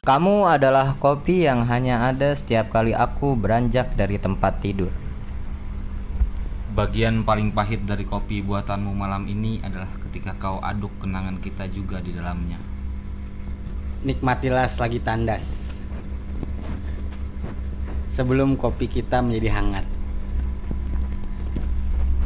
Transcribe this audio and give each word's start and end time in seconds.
Kamu 0.00 0.48
adalah 0.48 0.96
kopi 0.96 1.44
yang 1.44 1.68
hanya 1.68 2.08
ada 2.08 2.32
setiap 2.32 2.72
kali 2.72 2.96
aku 2.96 3.36
beranjak 3.36 3.92
dari 4.00 4.16
tempat 4.16 4.56
tidur. 4.64 4.88
Bagian 6.72 7.20
paling 7.20 7.52
pahit 7.52 7.84
dari 7.84 8.08
kopi 8.08 8.40
buatanmu 8.40 8.96
malam 8.96 9.28
ini 9.28 9.60
adalah 9.60 9.92
ketika 10.08 10.32
kau 10.40 10.56
aduk 10.64 10.88
kenangan 11.04 11.36
kita 11.44 11.68
juga 11.68 12.00
di 12.00 12.16
dalamnya. 12.16 12.56
Nikmatilah 14.00 14.72
selagi 14.72 15.04
tandas. 15.04 15.68
Sebelum 18.16 18.56
kopi 18.56 18.88
kita 18.88 19.20
menjadi 19.20 19.52
hangat. 19.52 19.84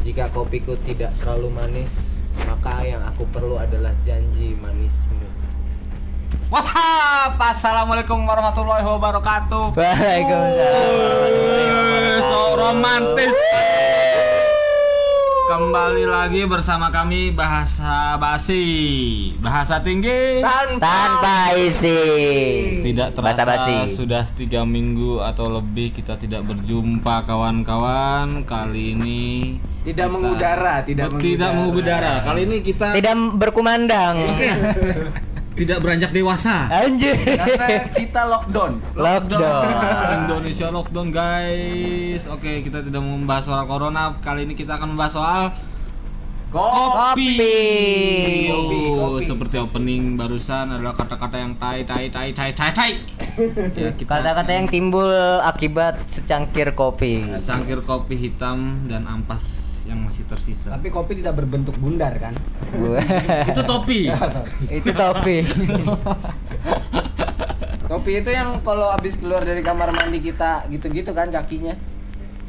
Jika 0.07 0.31
kopiku 0.31 0.79
tidak 0.87 1.11
terlalu 1.19 1.51
manis, 1.51 2.23
maka 2.47 2.87
yang 2.87 3.03
aku 3.03 3.27
perlu 3.35 3.59
adalah 3.59 3.91
janji 4.07 4.55
manismu. 4.55 5.44
Wahab, 6.45 7.41
assalamualaikum 7.41 8.21
warahmatullahi 8.21 8.85
wabarakatuh. 8.85 9.73
Waalaikumsalam. 9.73 12.21
So 12.21 12.39
romantis. 12.55 13.33
Kembali 15.45 16.03
lagi 16.05 16.41
bersama 16.43 16.89
kami 16.89 17.29
bahasa 17.29 18.17
basi, 18.17 18.65
bahasa 19.37 19.79
tinggi. 19.79 20.41
Tanpa 20.41 21.53
isi. 21.55 22.01
Tidak 22.81 23.13
terasa 23.13 23.45
Basa-basi. 23.45 23.93
sudah 23.93 24.25
tiga 24.31 24.61
minggu 24.61 25.21
atau 25.21 25.51
lebih 25.51 25.93
kita 25.93 26.15
tidak 26.15 26.43
berjumpa 26.43 27.25
kawan-kawan. 27.25 28.43
Kali 28.43 28.93
ini 28.93 29.23
Tidak 29.81 29.97
kita- 29.97 30.09
mengudara, 30.09 30.73
tidak 30.81 31.09
tidak 31.15 31.51
mengudara. 31.53 32.11
Kali 32.21 32.41
ini 32.43 32.57
kita 32.61 32.93
Tidak 32.93 33.13
berkumandang. 33.33 34.15
tidak 35.55 35.77
beranjak 35.79 36.11
dewasa. 36.11 36.67
Anjir. 36.67 37.15
Karena 37.15 37.87
kita 37.95 38.21
lockdown. 38.27 38.71
Lockdown. 38.93 39.65
Indonesia 40.27 40.67
lockdown 40.67 41.07
guys. 41.15 42.27
Oke, 42.27 42.59
kita 42.59 42.83
tidak 42.83 42.99
mau 42.99 43.15
membahas 43.15 43.47
soal 43.47 43.63
corona. 43.63 44.19
Kali 44.19 44.43
ini 44.43 44.53
kita 44.53 44.75
akan 44.75 44.93
membahas 44.93 45.13
soal 45.15 45.43
kopi. 46.51 47.39
Kopi. 48.51 48.81
Oh, 48.99 49.19
seperti 49.23 49.55
opening 49.59 50.19
barusan 50.19 50.75
adalah 50.75 50.95
kata-kata 50.95 51.35
yang 51.39 51.55
tai 51.55 51.87
tai 51.87 52.11
tai 52.11 52.29
tai 52.35 52.51
tai 52.51 52.71
tai. 52.75 52.91
ya, 53.79 53.95
kita 53.95 54.11
Kata-kata 54.11 54.51
yang 54.51 54.67
timbul 54.67 55.07
akibat 55.39 56.03
secangkir 56.11 56.75
kopi. 56.75 57.31
cangkir 57.47 57.79
kopi 57.83 58.15
hitam 58.19 58.87
dan 58.91 59.07
ampas 59.07 59.64
yang 59.85 60.01
masih 60.01 60.25
tersisa. 60.25 60.73
Tapi 60.73 60.89
kopi 60.89 61.21
tidak 61.21 61.37
berbentuk 61.37 61.77
bundar 61.77 62.11
kan? 62.17 62.33
Itu 63.53 63.61
topi. 63.63 64.09
itu 64.67 64.89
topi. 64.91 65.37
Kopi 67.85 68.17
itu 68.17 68.33
yang 68.33 68.65
kalau 68.65 68.89
habis 68.89 69.13
keluar 69.21 69.45
dari 69.45 69.61
kamar 69.61 69.93
mandi 69.93 70.17
kita 70.17 70.65
gitu-gitu 70.73 71.13
kan 71.13 71.29
kakinya. 71.29 71.77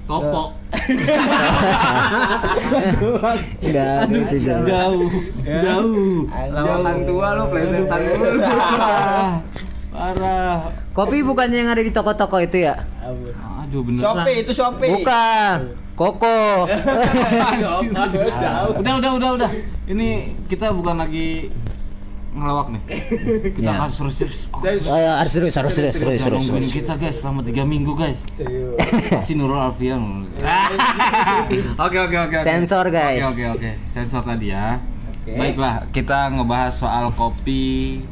Topo. 0.08 0.56
Enggak 3.60 4.00
gitu 4.08 4.36
dong. 4.48 4.64
Jauh. 4.64 5.10
Jauh. 5.44 6.24
Lawakan 6.32 6.96
tua 7.04 7.28
lu 7.36 7.44
plesetan 7.52 8.00
dulu. 8.16 8.40
Parah. 9.92 10.72
Kopi 10.96 11.20
bukannya 11.20 11.56
yang 11.60 11.68
ada 11.68 11.84
di 11.84 11.92
toko-toko 11.92 12.40
itu 12.40 12.64
ya? 12.64 12.80
Aduh 13.60 13.84
bener. 13.84 14.00
Shopee 14.00 14.36
itu 14.40 14.52
Shopee. 14.56 14.88
Bukan. 14.88 15.56
Koko. 15.96 16.68
Udah, 18.76 18.94
udah, 19.00 19.10
udah, 19.16 19.30
udah. 19.40 19.50
Ini 19.88 20.08
kita 20.46 20.68
bukan 20.70 21.00
lagi 21.00 21.48
ngelawak 22.36 22.68
nih. 22.68 22.82
Kita 23.56 23.64
Ya. 23.64 23.72
harus 23.80 23.96
terus. 23.96 24.44
Oh, 24.52 24.60
harus 24.92 25.32
serius, 25.32 25.56
harus 25.56 25.72
serius, 25.72 25.96
serius, 25.96 26.20
serius, 26.20 26.44
nungguin 26.44 26.68
serius. 26.68 26.76
kita 26.76 26.92
guys 27.00 27.16
selama 27.16 27.40
tiga 27.40 27.64
minggu 27.64 27.96
guys. 27.96 28.20
Si 29.24 29.32
Nurul 29.32 29.56
Alfian. 29.56 30.28
Oke 31.80 31.96
oke 31.96 32.16
oke. 32.28 32.36
Sensor, 32.44 32.92
guys. 32.92 33.24
Oke 33.24 33.48
oke 33.48 33.56
oke. 33.56 33.70
Sensor 33.88 34.20
tadi 34.20 34.52
ya. 34.52 34.76
Baiklah, 35.26 35.88
kita 35.90 36.28
ngebahas 36.30 36.76
soal 36.76 37.10
kopi 37.16 38.04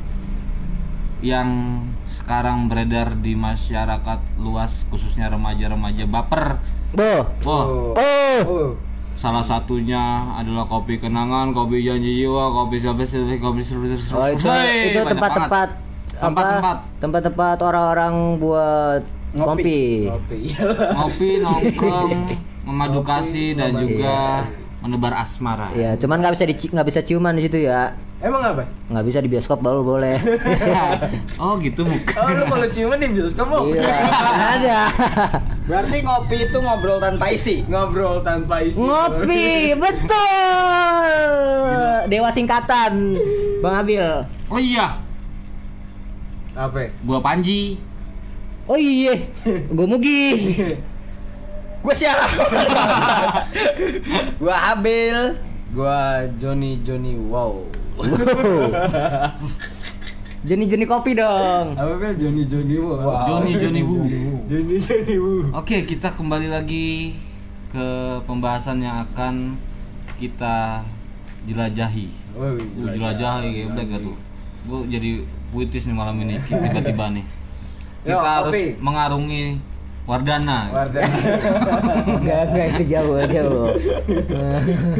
yang 1.20 1.81
sekarang 2.04 2.66
beredar 2.66 3.16
di 3.16 3.32
masyarakat 3.32 4.20
luas 4.37 4.84
khususnya 4.88 5.28
remaja-remaja 5.28 6.04
baper. 6.08 6.58
Bo. 6.94 7.27
Wah, 7.43 7.65
Oh. 7.66 8.43
Oh. 8.47 8.69
Salah 9.19 9.43
satunya 9.43 10.31
adalah 10.37 10.62
kopi 10.69 11.00
kenangan, 11.00 11.50
kopi 11.50 11.82
janji 11.82 12.22
jiwa, 12.22 12.55
kopi 12.55 12.77
siapa 12.78 13.03
sih, 13.03 13.19
kopi 13.41 13.62
seru 13.65 13.88
seru. 13.97 14.21
Oh, 14.21 14.28
itu 14.31 14.47
itu 14.93 15.00
tempat-tempat 15.00 15.69
tempat-tempat 16.15 16.77
apa? 16.78 17.00
Tempat-tempat 17.03 17.56
orang-orang 17.65 18.15
buat 18.38 19.03
kopi. 19.34 20.06
Kopi. 20.06 20.38
ngopi, 20.94 21.28
nongkrong, 21.41 22.12
memadu 22.69 23.00
kasih 23.03 23.56
dan 23.59 23.75
juga 23.81 24.44
menebar 24.84 25.16
asmara. 25.16 25.72
Iya, 25.72 25.97
cuman 25.97 26.21
nggak 26.21 26.34
bisa 26.37 26.44
nggak 26.44 26.87
bisa 26.93 27.00
ciuman 27.00 27.32
di 27.34 27.43
situ 27.49 27.65
ya. 27.65 27.97
Emang 28.21 28.41
apa? 28.44 28.65
Nggak 28.93 29.05
bisa 29.09 29.19
di 29.25 29.28
bioskop 29.32 29.61
baru 29.65 29.81
boleh. 29.81 30.16
oh 31.43 31.56
gitu 31.61 31.84
bukan. 31.88 32.21
Oh 32.21 32.28
lu 32.28 32.44
kalau 32.44 32.69
ciuman 32.69 32.97
di 33.00 33.09
bioskop 33.09 33.47
mau? 33.49 33.65
Iya, 33.69 33.88
ada. 34.61 34.81
Berarti 35.64 36.04
kopi 36.04 36.36
itu 36.44 36.58
ngobrol 36.60 37.00
tanpa 37.00 37.32
isi. 37.32 37.64
Ngobrol 37.64 38.20
tanpa 38.20 38.60
isi. 38.60 38.76
Ngopi, 38.76 39.72
betul. 39.80 41.08
Dewa 42.04 42.28
singkatan, 42.36 43.16
Bang 43.64 43.80
Abil. 43.80 44.04
Oh 44.52 44.60
iya, 44.60 45.00
Apa? 46.52 46.92
buah 47.00 47.25
panji. 47.25 47.80
Oh 48.69 48.76
iya, 48.76 49.16
gue 49.44 49.86
Mugi. 49.88 50.25
Gue 51.84 51.92
siapa? 51.92 52.25
Gua 54.41 54.56
Abil. 54.72 55.36
Gua 55.76 56.25
Johnny 56.41 56.81
Johnny 56.81 57.12
wow. 57.28 57.60
Jeni-jeni 60.44 60.84
kopi 60.84 61.16
dong. 61.16 61.72
Apa 61.72 61.97
kan 61.97 62.12
Johnny 62.21 62.44
Johnny 62.44 62.77
wow. 62.77 63.25
Johnny 63.25 63.56
Johnny 63.56 63.81
Wu. 63.81 64.05
Johnny 64.44 64.77
Johnny 64.77 65.16
wow. 65.16 65.65
Oke, 65.65 65.88
kita 65.88 66.12
kembali 66.12 66.53
lagi 66.53 67.16
ke 67.72 67.87
pembahasan 68.28 68.84
yang 68.84 69.09
akan 69.09 69.56
kita 70.21 70.84
jelajahi. 71.49 72.09
Oh, 72.37 72.53
Uh, 72.77 72.93
jelajahi, 72.93 73.65
geblek 73.65 73.88
gak 73.88 74.03
tuh? 74.05 74.16
Gue 74.69 74.84
jadi 74.91 75.22
puitis 75.49 75.88
nih 75.88 75.97
malam 75.97 76.21
ini 76.21 76.37
tiba-tiba 76.44 77.09
nih. 77.15 77.25
Yo, 78.05 78.12
Kita 78.12 78.28
harus 78.43 78.53
kopi. 78.53 78.76
mengarungi 78.84 79.44
Wardana. 80.04 80.69
Wardah. 80.69 81.00
Enggak, 82.20 82.41
enggak 82.53 82.66
itu 82.76 82.82
jauh 82.92 83.16
jauh. 83.25 83.72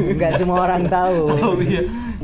Enggak 0.01 0.31
semua 0.41 0.65
orang 0.65 0.89
tahu. 0.89 1.29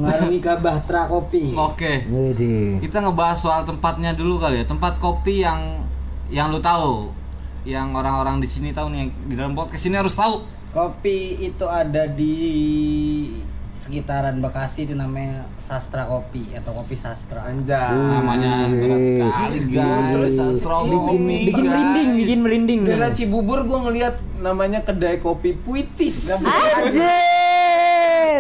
Ngarungi 0.02 0.40
Bahtera 0.42 1.06
Kopi. 1.06 1.53
Oke. 1.53 2.09
Widih. 2.09 2.81
Kita 2.81 3.06
ngebahas 3.06 3.38
soal 3.38 3.62
tempatnya 3.70 4.18
dulu 4.18 4.41
kali 4.41 4.62
ya. 4.62 4.66
Tempat 4.66 4.97
kopi 4.97 5.46
yang 5.46 5.86
yang 6.34 6.50
lu 6.50 6.58
tahu. 6.58 7.14
Yang 7.70 7.94
orang-orang 7.94 8.41
di 8.41 8.50
sini 8.50 8.74
tahu 8.74 8.90
nih 8.90 9.14
di 9.30 9.38
dalam 9.38 9.53
podcast 9.53 9.86
ini 9.86 10.02
harus 10.02 10.18
tahu. 10.18 10.41
Kopi 10.74 11.38
itu 11.38 11.66
ada 11.70 12.09
di 12.09 12.34
sekitaran 13.81 14.38
Bekasi 14.40 14.86
itu 14.86 14.94
namanya 14.94 15.50
Sastra 15.58 16.06
Kopi 16.06 16.53
atau 16.53 16.69
Kopi 16.72 16.94
Sastra. 16.94 17.50
Anjay. 17.50 17.90
Namanya 17.90 18.69
berat 18.69 19.02
sekali 19.02 19.58
guys. 19.68 20.38
Astronomi. 20.38 21.50
Bikin 21.50 21.66
merinding, 21.66 22.09
bikin 22.16 22.40
merinding. 22.40 22.80
Daerah 22.86 23.12
Cibubur 23.12 23.66
gua 23.66 23.90
ngelihat 23.90 24.22
namanya 24.38 24.86
kedai 24.86 25.18
kopi 25.18 25.58
puitis. 25.58 26.30
Anjir. 26.30 27.09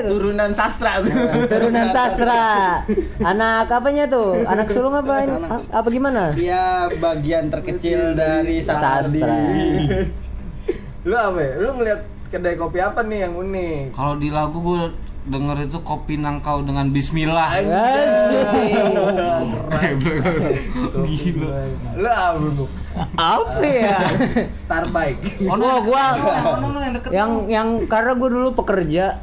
Turunan 0.01 0.53
sastra. 0.53 1.01
Turunan 1.51 1.87
sastra. 1.89 2.41
Anak 3.21 3.69
apanya 3.69 4.05
tuh? 4.07 4.45
Anak 4.45 4.69
sulung 4.69 4.93
apa? 4.93 5.25
ini? 5.25 5.35
Anak- 5.37 5.65
Apa 5.69 5.87
gimana? 5.89 6.33
Dia 6.33 6.89
bagian 6.97 7.49
terkecil 7.49 8.13
dari 8.13 8.61
Sastra. 8.61 9.05
Sastra. 9.05 9.35
Lu 11.01 11.13
apa 11.13 11.39
ya? 11.39 11.53
Lu 11.59 11.69
ngelihat 11.75 12.01
kedai 12.29 12.55
kopi 12.55 12.79
apa 12.79 13.01
nih 13.03 13.25
yang 13.25 13.33
unik? 13.35 13.81
Kalau 13.93 14.15
di 14.15 14.29
lagu 14.29 14.57
gue 14.57 14.79
denger 15.21 15.69
itu 15.69 15.77
kopi 15.85 16.17
nangkau 16.17 16.65
dengan 16.65 16.89
Bismillah. 16.89 17.61
Gila. 21.05 22.21
Apa 23.13 23.61
ya? 23.61 23.99
Starbike. 24.57 25.45
Oh, 25.45 25.57
Gua 25.57 25.77
gua 25.85 26.05
yang 27.13 27.45
yang 27.45 27.67
karena 27.85 28.17
gue 28.17 28.29
dulu 28.29 28.49
pekerja 28.57 29.21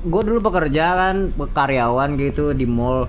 gue 0.00 0.22
dulu 0.24 0.40
pekerja 0.40 0.84
kan 0.96 1.16
karyawan 1.52 2.16
gitu 2.16 2.56
di 2.56 2.64
mall 2.64 3.04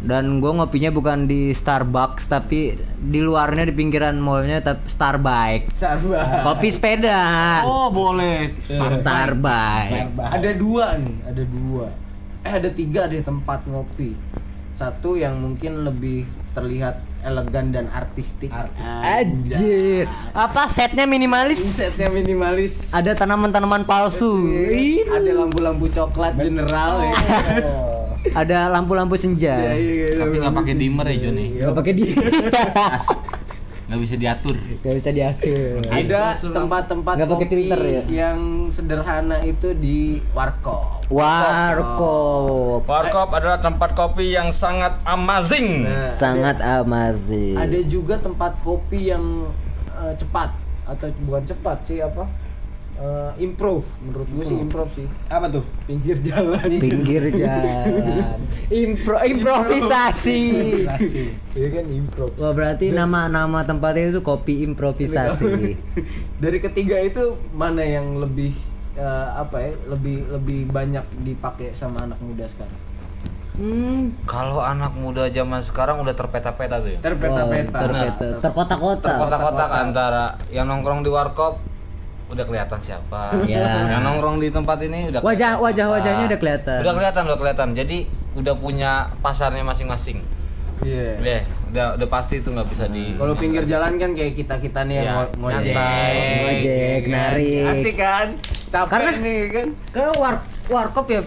dan 0.00 0.40
gue 0.40 0.48
ngopinya 0.48 0.88
bukan 0.88 1.28
di 1.28 1.52
Starbucks 1.52 2.24
tapi 2.24 2.72
di 2.96 3.20
luarnya 3.20 3.68
di 3.68 3.74
pinggiran 3.76 4.16
mallnya 4.16 4.64
tapi 4.64 4.88
Starbike 4.88 5.68
Starbike. 5.76 6.40
kopi 6.40 6.68
sepeda 6.72 7.20
Oh, 7.68 7.92
boleh. 7.92 8.48
Starbike 8.64 10.16
Ada 10.16 10.50
dua 10.56 10.96
nih, 10.96 11.16
ada 11.28 11.42
dua. 11.44 11.86
Eh 12.40 12.52
ada 12.56 12.70
tiga 12.72 13.04
deh 13.04 13.20
tempat 13.20 13.68
ngopi. 13.68 14.16
Satu 14.72 15.20
yang 15.20 15.36
mungkin 15.36 15.84
lebih 15.84 16.24
terlihat 16.56 17.04
elegan 17.20 17.68
dan 17.68 17.86
artistik. 17.92 18.48
Anjir. 19.04 20.08
Apa 20.32 20.72
setnya 20.72 21.04
minimalis? 21.04 21.60
Setnya 21.60 22.08
minimalis. 22.08 22.88
Ada 22.96 23.12
tanaman-tanaman 23.12 23.84
palsu. 23.84 24.48
Ih. 24.48 25.04
Ada 25.04 25.44
lampu-lampu 25.44 25.92
coklat 25.92 26.40
general 26.40 27.04
ya. 27.04 27.14
Ada 28.30 28.68
lampu-lampu 28.68 29.16
senja. 29.16 29.72
Iya, 29.72 30.20
Tapi 30.20 30.34
nggak 30.36 30.54
pakai 30.54 30.74
dimmer 30.76 31.06
ya 31.08 31.16
Joni. 31.18 31.46
Gak 31.56 31.72
pakai 31.72 31.92
di. 31.92 32.04
Nggak 33.90 34.00
bisa 34.06 34.14
diatur. 34.14 34.56
Gak 34.80 34.94
bisa 34.94 35.10
diatur. 35.10 35.82
Ada 35.82 36.38
tempat-tempat 36.38 37.14
Nggak 37.18 37.26
pakai 37.26 37.46
kopi 37.48 37.56
filter 37.58 37.80
ya? 37.82 38.02
yang 38.06 38.38
sederhana 38.70 39.42
itu 39.42 39.74
di 39.74 40.22
warkop. 40.30 41.10
Warkop. 41.10 42.86
Warkop 42.86 43.28
adalah 43.34 43.58
tempat 43.58 43.90
kopi 43.92 44.30
yang 44.30 44.54
sangat 44.54 44.94
amazing. 45.02 45.90
Nah, 45.90 46.14
Sangat 46.14 46.62
amazing. 46.62 47.58
ada 47.58 47.78
juga 47.82 48.14
tempat 48.14 48.54
kopi 48.62 49.10
yang 49.10 49.50
eh, 49.90 50.14
cepat 50.14 50.54
atau 50.86 51.10
bukan 51.22 51.42
cepat 51.46 51.78
sih 51.82 51.98
apa? 51.98 52.30
Eh, 53.00 53.32
improve 53.48 53.88
menurut 54.04 54.28
gue 54.28 54.44
sih 54.44 54.60
improve 54.60 54.92
sih. 54.92 55.08
Apa 55.32 55.48
tuh? 55.48 55.64
Pinggir 55.88 56.20
jalan. 56.20 56.68
pinggir 56.68 57.32
jalan. 57.40 58.36
Impro 58.68 59.16
improvisasi. 59.24 60.40
Iya 61.56 61.68
kan 61.80 61.86
improve. 61.88 62.36
Wah 62.36 62.52
berarti 62.52 62.92
nama-nama 62.92 63.64
tempatnya 63.64 64.12
itu 64.12 64.20
kopi 64.20 64.68
improvisasi. 64.68 65.80
Dari 66.44 66.58
ketiga 66.60 67.00
itu 67.00 67.40
mana 67.56 67.80
yang 67.80 68.20
lebih 68.20 68.52
eh, 69.00 69.28
apa 69.32 69.64
ya? 69.64 69.72
Lebih 69.88 70.36
lebih 70.36 70.60
banyak 70.68 71.24
dipakai 71.24 71.72
sama 71.72 72.04
anak 72.04 72.20
muda 72.20 72.44
sekarang? 72.52 72.80
Hmm. 73.56 74.12
Kalau 74.28 74.60
anak 74.60 74.92
muda 74.92 75.32
zaman 75.32 75.64
sekarang 75.64 76.04
udah 76.04 76.12
terpeta-peta 76.12 76.84
tuh 76.84 76.90
ya. 76.92 76.98
Terpeta-peta. 77.00 77.76
Oh, 77.80 77.84
terpeta. 77.88 78.26
Terkotak-kotak. 78.44 79.16
Kotak-kotak 79.24 79.70
antara 79.72 80.36
yang 80.52 80.68
nongkrong 80.68 81.00
di 81.00 81.08
warkop 81.08 81.69
udah 82.30 82.44
kelihatan 82.44 82.78
siapa. 82.80 83.22
Iya. 83.42 83.90
Yang 83.90 84.02
nongkrong 84.02 84.36
di 84.38 84.48
tempat 84.48 84.78
ini 84.80 85.10
udah 85.10 85.20
Wajah 85.20 85.58
wajah 85.58 85.74
siapa. 85.84 85.94
wajahnya 85.98 86.24
udah 86.26 86.38
kelihatan. 86.38 86.78
Udah 86.80 86.94
kelihatan, 86.94 87.22
udah 87.24 87.38
kelihatan. 87.38 87.68
Jadi 87.74 87.96
udah 88.32 88.54
punya 88.54 88.92
pasarnya 89.18 89.62
masing-masing. 89.62 90.22
Iya. 90.80 91.08
Deh, 91.20 91.42
udah 91.68 91.86
udah 91.94 92.08
pasti 92.08 92.38
itu 92.38 92.48
nggak 92.48 92.68
bisa 92.68 92.88
di. 92.88 93.12
Kalau 93.12 93.34
pinggir 93.34 93.66
jalan 93.66 93.98
kan 93.98 94.10
kayak 94.12 94.32
kita 94.34 94.54
kita 94.56 94.80
nih 94.82 94.94
yang 94.96 95.04
Iya, 95.04 95.12
ngo- 95.12 95.32
ngojek. 95.36 95.74
Ngojek, 96.40 97.02
narik. 97.04 97.64
asik 97.68 97.96
kan? 97.96 98.26
Capek 98.70 98.88
Karena- 98.88 99.18
nih 99.18 99.40
kan? 99.50 99.68
Karena 99.90 100.12
war 100.16 100.34
warkop 100.66 101.06
ya 101.06 101.20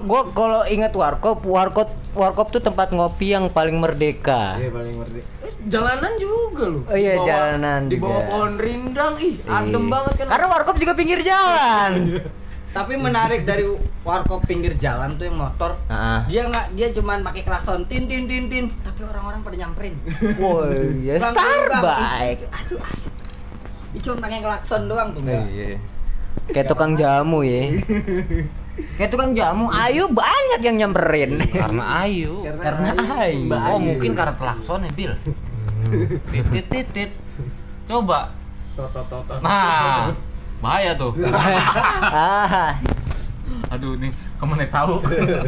gua 0.00 0.20
kalau 0.30 0.62
ingat 0.64 0.92
warkop, 0.92 1.40
warkop 1.42 1.88
warkop 2.14 2.48
tuh 2.48 2.58
tempat 2.58 2.88
ngopi 2.88 3.30
yang 3.30 3.46
paling 3.48 3.74
merdeka. 3.74 4.56
Iya 4.56 4.70
paling 4.70 4.94
ngerti. 4.96 5.20
Eh, 5.40 5.52
jalanan 5.66 6.12
juga 6.16 6.64
loh. 6.66 6.82
Oh 6.84 6.94
iya, 6.94 7.12
Di 7.12 7.16
bawah- 7.16 7.28
jalanan 7.28 7.80
Di 7.84 7.96
bawah 7.96 8.14
juga. 8.16 8.28
pohon 8.28 8.52
rindang, 8.56 9.14
ih 9.18 9.34
adem 9.44 9.74
Iya. 9.80 9.92
banget 9.92 10.12
kan. 10.14 10.26
Karena 10.28 10.46
warkop 10.48 10.76
juga 10.76 10.92
pinggir 10.92 11.20
jalan. 11.20 11.92
Tapi 12.76 12.94
menarik 12.96 13.42
dari 13.42 13.62
warkop 14.02 14.42
pinggir 14.42 14.74
jalan 14.74 15.14
tuh 15.14 15.24
yang 15.24 15.36
motor. 15.36 15.78
Heeh. 15.86 16.18
Dia 16.28 16.42
nggak 16.44 16.66
dia 16.74 16.88
cuman 16.90 17.22
pakai 17.22 17.42
klakson 17.42 17.86
tin 17.86 18.04
tin 18.04 18.26
tin 18.26 18.46
tin, 18.46 18.64
tapi 18.80 19.02
orang-orang 19.04 19.40
pada 19.40 19.56
nyamperin. 19.56 19.94
Woi, 20.36 21.06
ya 21.06 21.14
Starbike. 21.16 21.78
bang, 21.78 22.02
ih, 22.34 22.50
Aduh 22.50 22.78
asik. 22.84 23.14
Dia 23.90 24.00
cuma 24.02 24.16
pakai 24.20 24.38
klakson 24.40 24.82
doang 24.84 25.08
tuh. 25.10 25.22
Mbak. 25.22 25.42
Iya. 25.48 25.78
Kayak 26.46 26.66
tukang 26.66 26.92
jamu 26.94 27.40
ya. 27.40 27.62
Kayak 28.74 29.10
tukang 29.14 29.30
jamu, 29.38 29.70
ayo 29.70 30.10
banyak 30.10 30.60
yang 30.66 30.76
nyamperin. 30.82 31.38
Karena 31.46 32.06
ayu. 32.06 32.42
Karena 32.58 32.90
ayu. 33.22 33.46
Mbak 33.46 33.60
Oh 33.62 33.78
Ayu. 33.78 33.86
mungkin 33.86 34.10
karena 34.18 34.34
klakson 34.34 34.86
ya 34.86 34.90
Bil. 34.90 35.12
Titit 36.30 36.66
titit. 36.70 37.10
Coba. 37.86 38.34
Nah, 39.38 40.10
bahaya 40.58 40.90
tuh. 40.98 41.14
ah, 41.30 42.74
Aduh 43.70 43.94
nih, 43.98 44.10
ke 44.10 44.44
mana 44.46 44.66
tahu. 44.66 44.98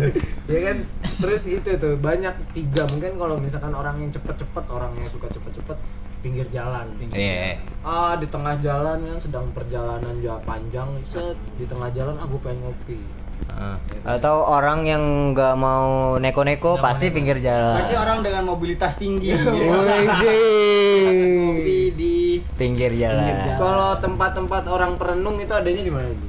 ya 0.52 0.58
kan 0.70 0.76
terus 1.16 1.42
itu 1.48 1.70
tuh 1.80 1.94
banyak 1.98 2.34
tiga 2.54 2.86
mungkin 2.92 3.18
kalau 3.18 3.36
misalkan 3.40 3.72
orang 3.72 3.96
yang 3.98 4.10
cepet-cepet 4.12 4.64
orang 4.68 4.92
yang 5.00 5.08
suka 5.10 5.26
cepet-cepet 5.32 5.78
pinggir 6.26 6.46
jalan 6.50 6.86
pinggir 6.98 7.14
Iya. 7.16 7.62
ah 7.80 8.18
di 8.18 8.26
tengah 8.26 8.58
jalan 8.58 8.98
kan 9.00 9.18
sedang 9.20 9.46
perjalanan 9.54 10.14
jauh 10.18 10.42
panjang 10.42 10.90
set 11.04 11.38
di 11.54 11.64
tengah 11.64 11.86
jalan 11.88 12.18
aku 12.18 12.42
pengen 12.42 12.66
ngopi 12.66 12.98
Heeh. 13.46 13.76
Atau 14.02 14.42
orang 14.42 14.82
yang 14.82 15.02
nggak 15.30 15.54
mau 15.54 16.16
neko-neko 16.16 16.76
pasti 16.78 17.08
pinggir 17.08 17.38
jalan. 17.38 17.78
berarti 17.78 17.94
orang 17.94 18.18
dengan 18.20 18.42
mobilitas 18.44 18.96
tinggi 18.96 19.30
Widih. 19.36 21.04
ngopi 21.36 21.80
di 21.92 22.16
Pinggir 22.52 22.90
jalan. 22.92 23.54
kalau 23.54 23.94
tempat-tempat 23.96 24.62
orang 24.66 24.96
perenung 24.96 25.36
itu 25.36 25.52
adanya 25.52 25.80
di 25.80 25.92
mana 25.92 26.08
sih 26.10 26.28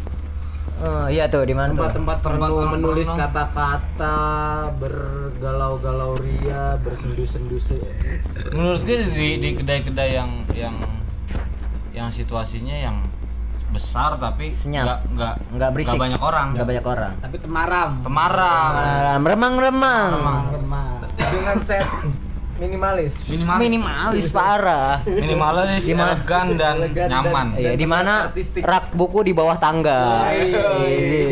Oh, 0.78 1.06
iya 1.08 1.26
tuh 1.26 1.42
di 1.42 1.52
mana 1.52 1.74
tuh? 1.74 1.90
tempat-tempat 1.90 2.22
orang 2.24 2.70
menulis 2.72 3.10
kata-kata 3.10 4.18
bergalau-galau 4.78 6.14
ria 6.16 6.78
bersendu-sendu 6.78 7.58
se- 7.58 7.82
Menurut 8.52 8.82
gue 8.82 9.02
di 9.08 9.38
di 9.38 9.50
kedai-kedai 9.54 10.12
yang 10.14 10.30
yang 10.54 10.76
yang 11.92 12.10
situasinya 12.10 12.78
yang 12.78 13.02
besar 13.68 14.16
tapi 14.16 14.54
nggak 14.54 15.12
nggak 15.12 15.34
Nggak 15.52 15.70
berisik. 15.72 15.98
banyak 15.98 16.22
orang. 16.22 16.48
Nggak 16.54 16.68
banyak 16.68 16.86
orang. 16.86 17.14
tapi 17.20 17.36
temaram 17.38 17.90
Temaram. 18.00 18.70
Malam 18.72 19.22
remang-remang. 19.24 20.10
remah 20.54 20.88
dengan 21.18 21.58
set 21.60 21.84
minimalis 22.58 23.14
Minimalis. 23.24 23.62
Minimalis 23.62 24.26
parah. 24.30 25.06
Minimalis, 25.06 25.84
elegan 25.86 26.58
dan 26.58 26.76
Elegan 26.80 27.06
dan- 27.06 27.12
nyaman. 27.24 27.48
Iya, 27.54 27.72
di 27.74 27.86
mana 27.86 28.14
Artistik. 28.28 28.62
rak 28.62 28.92
buku 28.92 29.22
di 29.22 29.34
bawah 29.34 29.58
tangga. 29.58 30.32
Iya. 30.32 30.66
Ini. 30.82 31.24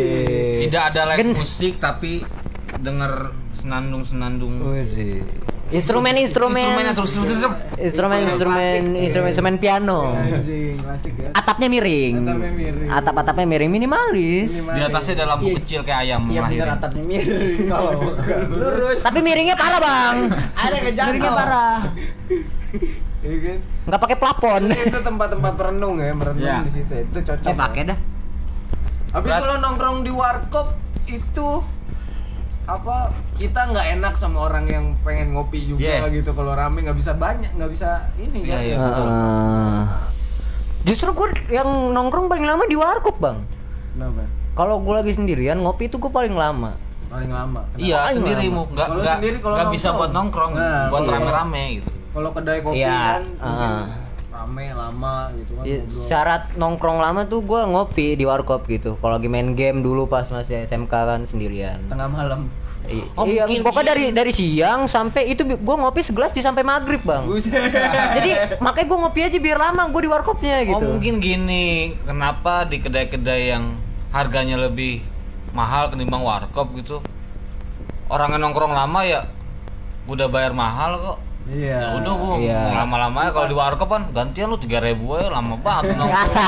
Tidak 0.66 0.84
ada 0.86 1.02
live 1.10 1.20
Gen- 1.20 1.36
musik 1.36 1.74
tapi 1.78 2.22
denger 2.76 3.14
senandung-senandung. 3.54 4.54
Widih. 4.64 5.26
Instrumen, 5.66 6.14
instrumen, 6.16 6.62
instrumen 6.86 8.22
instrumen 8.22 8.22
instrumen 9.02 9.30
instrumen 9.34 9.56
piano. 9.58 10.14
klasik 10.14 11.14
ya 11.18 11.30
Atapnya 11.34 11.68
miring. 11.68 12.16
Atapnya 12.22 12.52
miring. 12.54 12.88
Atap-atapnya 12.88 13.46
miring 13.48 13.72
minimalis. 13.72 14.52
Di 14.54 14.80
atasnya 14.80 15.14
ada 15.16 15.26
lampu 15.28 15.46
Iya. 15.48 15.56
kecil 15.58 15.80
kayak 15.82 16.00
ayam 16.02 16.22
iya 16.24 16.40
bener 16.40 16.42
ngelahirin. 16.46 16.70
atapnya 16.72 17.04
miring 17.04 17.60
kalau 17.66 17.92
lurus 18.62 18.98
Tapi 19.02 19.20
miringnya 19.20 19.56
parah, 19.56 19.80
Bang. 19.80 20.16
ada 20.54 20.78
kejatuh 20.80 21.10
Miringnya 21.10 21.32
parah. 21.34 21.78
Iya 23.18 23.38
kan? 23.42 23.58
Nggak 23.86 24.00
pakai 24.00 24.18
plafon. 24.18 24.64
itu 24.70 25.00
tempat-tempat 25.02 25.54
perenung 25.56 25.96
ya 25.98 26.14
merenung 26.14 26.46
Iya. 26.46 26.58
di 26.62 26.72
situ 26.72 26.94
itu 26.96 27.18
cocok 27.24 27.42
Eh, 27.44 27.56
pakai 27.56 27.82
dah. 27.86 28.00
habis 29.12 29.32
kalau 29.34 29.56
nongkrong 29.58 29.98
di 30.02 30.12
warkop 30.12 30.68
itu 31.06 31.48
apa 32.66 32.96
kita 33.36 33.62
nggak 33.64 33.88
enak 33.96 34.14
sama 34.16 34.38
orang 34.44 34.66
yang 34.66 34.86
pengen 35.00 35.32
ngopi 35.32 35.66
juga 35.66 35.86
Iya. 36.02 36.10
gitu 36.12 36.34
kalau 36.34 36.52
rame 36.52 36.82
nggak 36.82 36.98
bisa 36.98 37.14
banyak 37.14 37.52
nggak 37.52 37.70
bisa 37.70 37.90
ini 38.16 38.42
Iya, 38.42 38.52
kan 38.52 38.62
iya. 38.64 38.76
betul. 38.80 39.06
Heeh. 39.06 39.84
Justru 40.84 41.10
gue 41.12 41.28
yang 41.50 41.66
nongkrong 41.92 42.26
paling 42.26 42.42
lama 42.44 42.62
di 42.64 42.74
warkop, 42.74 43.18
Bang. 43.18 43.42
kenapa 43.92 44.22
Kalau 44.54 44.78
gue 44.80 44.94
lagi 44.94 45.12
sendirian 45.12 45.58
ngopi 45.58 45.86
itu 45.86 45.98
gue 45.98 46.10
paling 46.10 46.34
lama. 46.34 46.74
paling 47.06 47.30
lama 47.30 47.62
Kenapa? 47.70 47.80
Iya, 47.80 47.98
Paling 48.02 48.18
sendiri 48.18 48.44
lama. 48.44 48.56
mu 48.56 48.62
nggak 48.68 48.88
Kalau 49.40 49.56
nggak 49.56 49.70
bisa 49.72 49.88
buat 49.94 50.12
nongkrong, 50.12 50.52
Nah, 50.52 50.90
buat 50.90 51.02
iya. 51.02 51.12
rame-rame 51.12 51.64
gitu. 51.76 51.90
kalau 52.12 52.30
kedai 52.32 52.60
kopi 52.60 52.78
Iya, 52.78 52.98
kan 53.14 53.22
mungkin 53.36 53.70
uh-uh. 53.72 54.05
Rame 54.46 54.70
lama 54.72 55.34
gitu 55.34 55.52
kan 55.52 55.64
Ya, 55.66 55.82
ngobrol. 55.82 56.06
syarat 56.06 56.44
nongkrong 56.54 57.00
lama 57.02 57.26
tuh 57.26 57.42
gue 57.42 57.62
ngopi 57.66 58.14
di 58.14 58.24
warkop 58.24 58.70
gitu. 58.70 58.94
Kalau 58.96 59.18
lagi 59.18 59.26
main 59.26 59.52
game 59.52 59.82
dulu 59.82 60.06
pas 60.06 60.30
masih 60.30 60.64
SMK 60.64 60.94
kan 60.94 61.20
sendirian. 61.26 61.82
tengah 61.90 62.06
malam 62.06 62.46
I- 62.86 63.02
Oh, 63.18 63.26
iya, 63.26 63.50
mungkin 63.50 63.66
pokoknya 63.66 63.82
iya. 63.82 63.90
dari 63.90 64.04
dari 64.14 64.30
siang 64.32 64.86
sampai 64.86 65.34
itu 65.34 65.42
gue 65.42 65.58
ngopi 65.76 66.06
segelas 66.06 66.30
di 66.30 66.46
sampai 66.46 66.62
maghrib 66.62 67.02
bang. 67.02 67.26
Jadi 68.14 68.30
makanya 68.62 68.86
gue 68.86 68.98
ngopi 69.02 69.20
aja 69.26 69.38
biar 69.42 69.58
lama 69.60 69.90
gue 69.90 70.02
di 70.06 70.12
warkopnya 70.14 70.62
gitu. 70.62 70.78
Oh 70.78 70.94
mungkin 70.94 71.18
gini, 71.18 71.98
kenapa 72.00 72.62
di 72.64 72.78
kedai-kedai 72.78 73.50
yang 73.50 73.74
harganya 74.14 74.62
lebih 74.62 75.02
mahal 75.50 75.90
ketimbang 75.90 76.22
warkop 76.22 76.78
gitu? 76.78 77.02
Orang 78.06 78.38
yang 78.38 78.46
nongkrong 78.46 78.70
lama 78.70 79.02
ya 79.02 79.26
udah 80.06 80.30
bayar 80.30 80.54
mahal 80.54 80.92
kok. 81.02 81.18
Iya 81.48 81.78
Ya 81.78 81.90
udah 81.96 82.14
gua 82.14 82.34
Iya. 82.36 82.62
lama-lama 82.76 83.20
ya 83.22 83.32
kalau 83.32 83.48
di 83.48 83.56
warkop 83.56 83.88
kan 83.88 84.04
gantian 84.12 84.48
lu 84.48 84.58
3000 84.58 84.82
ribu 84.84 85.14
ya 85.14 85.30
lama 85.30 85.56
banget. 85.56 85.94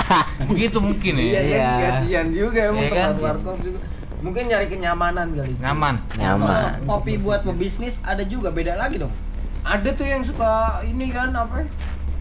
Begitu 0.50 0.77
mungkin 0.77 1.13
ya. 1.13 1.22
iya 1.22 1.39
Iya. 1.39 1.44
iya 1.44 1.70
kasihan 1.92 2.27
juga 2.30 2.60
emang 2.66 2.82
Iya 2.82 2.89
tempat 2.89 3.06
kan? 3.08 3.24
warkop 3.24 3.58
juga 3.60 3.80
mungkin 4.18 4.44
nyari 4.46 4.66
kenyamanan 4.68 5.27
kali 5.32 5.54
Nyaman. 5.58 5.96
Nyaman. 6.13 6.82
kopi 6.84 7.13
buat 7.16 7.42
pebisnis 7.44 8.01
ada 8.01 8.24
juga 8.24 8.50
beda 8.50 8.74
lagi 8.74 8.98
dong 8.98 9.13
ada 9.62 9.89
tuh 9.92 10.04
yang 10.04 10.24
suka 10.24 10.50
ini 10.82 11.08
kan 11.08 11.30
apa 11.30 11.60
ya, 11.60 11.68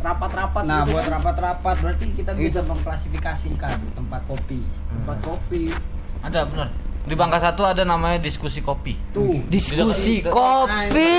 rapat-rapat 0.02 0.62
Nah, 0.62 0.82
gitu 0.82 0.92
buat 0.92 1.02
kan. 1.02 1.12
rapat-rapat 1.16 1.74
berarti 1.78 2.06
kita 2.12 2.30
bisa 2.32 2.60
mengklasifikasikan 2.60 3.80
tempat 3.92 4.20
kopi. 4.24 4.60
tempat 4.86 5.16
kopi 5.20 5.72
Ada 6.20 6.44
bener. 6.44 6.68
Di 7.02 7.14
Bangka 7.14 7.38
Satu 7.38 7.62
ada 7.62 7.80
namanya 7.80 8.18
diskusi 8.18 8.58
kopi. 8.60 8.98
tuh 9.10 9.40
Diskusi 9.46 10.20
Di 10.20 10.26
kopi. 10.26 11.14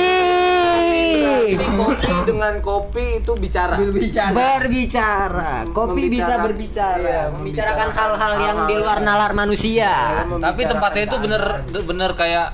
Kopi 1.08 2.12
dengan 2.28 2.54
kopi 2.60 3.06
itu 3.24 3.32
bicara. 3.38 3.76
Berbicara. 3.80 4.34
Berbicara. 4.34 5.54
Kopi 5.72 6.02
bisa 6.10 6.34
berbicara, 6.42 7.00
iya, 7.02 7.24
membicarakan 7.32 7.90
hal-hal 7.94 8.34
yang 8.42 8.58
di 8.68 8.76
luar 8.76 9.00
nalar 9.02 9.32
manusia. 9.32 10.26
Tapi 10.28 10.62
tempatnya 10.66 11.04
itu 11.08 11.18
bener 11.22 11.44
bener 11.72 12.12
kayak 12.14 12.48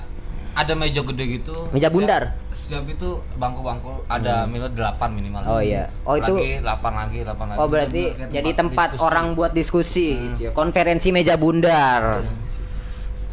ada 0.54 0.72
meja 0.78 1.02
gede 1.02 1.24
gitu. 1.42 1.66
Meja 1.74 1.90
bundar? 1.90 2.38
Setiap, 2.54 2.54
setiap 2.54 2.84
itu 2.86 3.08
bangku-bangku 3.34 4.06
ada 4.06 4.46
minimal 4.46 4.70
8 4.70 5.10
minimal. 5.10 5.40
Oh, 5.50 5.58
iya. 5.58 5.90
Oh, 6.06 6.14
itu- 6.14 6.38
lagi 6.38 6.62
8 6.62 6.92
lagi, 6.94 7.18
8 7.26 7.46
lagi. 7.50 7.58
Oh 7.58 7.66
berarti 7.66 8.02
Bener-bener 8.14 8.30
jadi 8.30 8.50
tempat 8.54 8.88
diskusi. 8.94 9.02
orang 9.02 9.26
buat 9.34 9.52
diskusi, 9.52 10.08
gitu 10.14 10.42
ya. 10.46 10.50
konferensi 10.54 11.08
meja 11.10 11.34
bundar. 11.34 12.22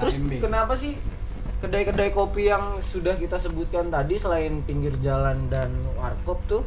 Terus 0.02 0.16
kenapa 0.42 0.74
sih 0.74 0.98
kedai-kedai 1.62 2.10
kopi 2.10 2.50
yang 2.50 2.82
sudah 2.82 3.14
kita 3.16 3.38
sebutkan 3.38 3.94
tadi 3.94 4.18
selain 4.18 4.66
pinggir 4.66 4.98
jalan 5.06 5.46
dan 5.48 5.70
warkop 5.94 6.42
tuh 6.50 6.66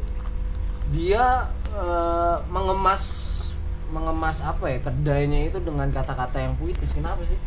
dia 0.95 1.51
eh, 1.75 2.37
mengemas 2.47 3.35
mengemas 3.91 4.41
apa 4.41 4.65
ya 4.71 4.79
kedainya 4.81 5.51
itu 5.51 5.61
dengan 5.61 5.91
kata-kata 5.93 6.41
yang 6.41 6.53
puitis 6.57 6.89
kenapa 6.95 7.21
sih? 7.27 7.37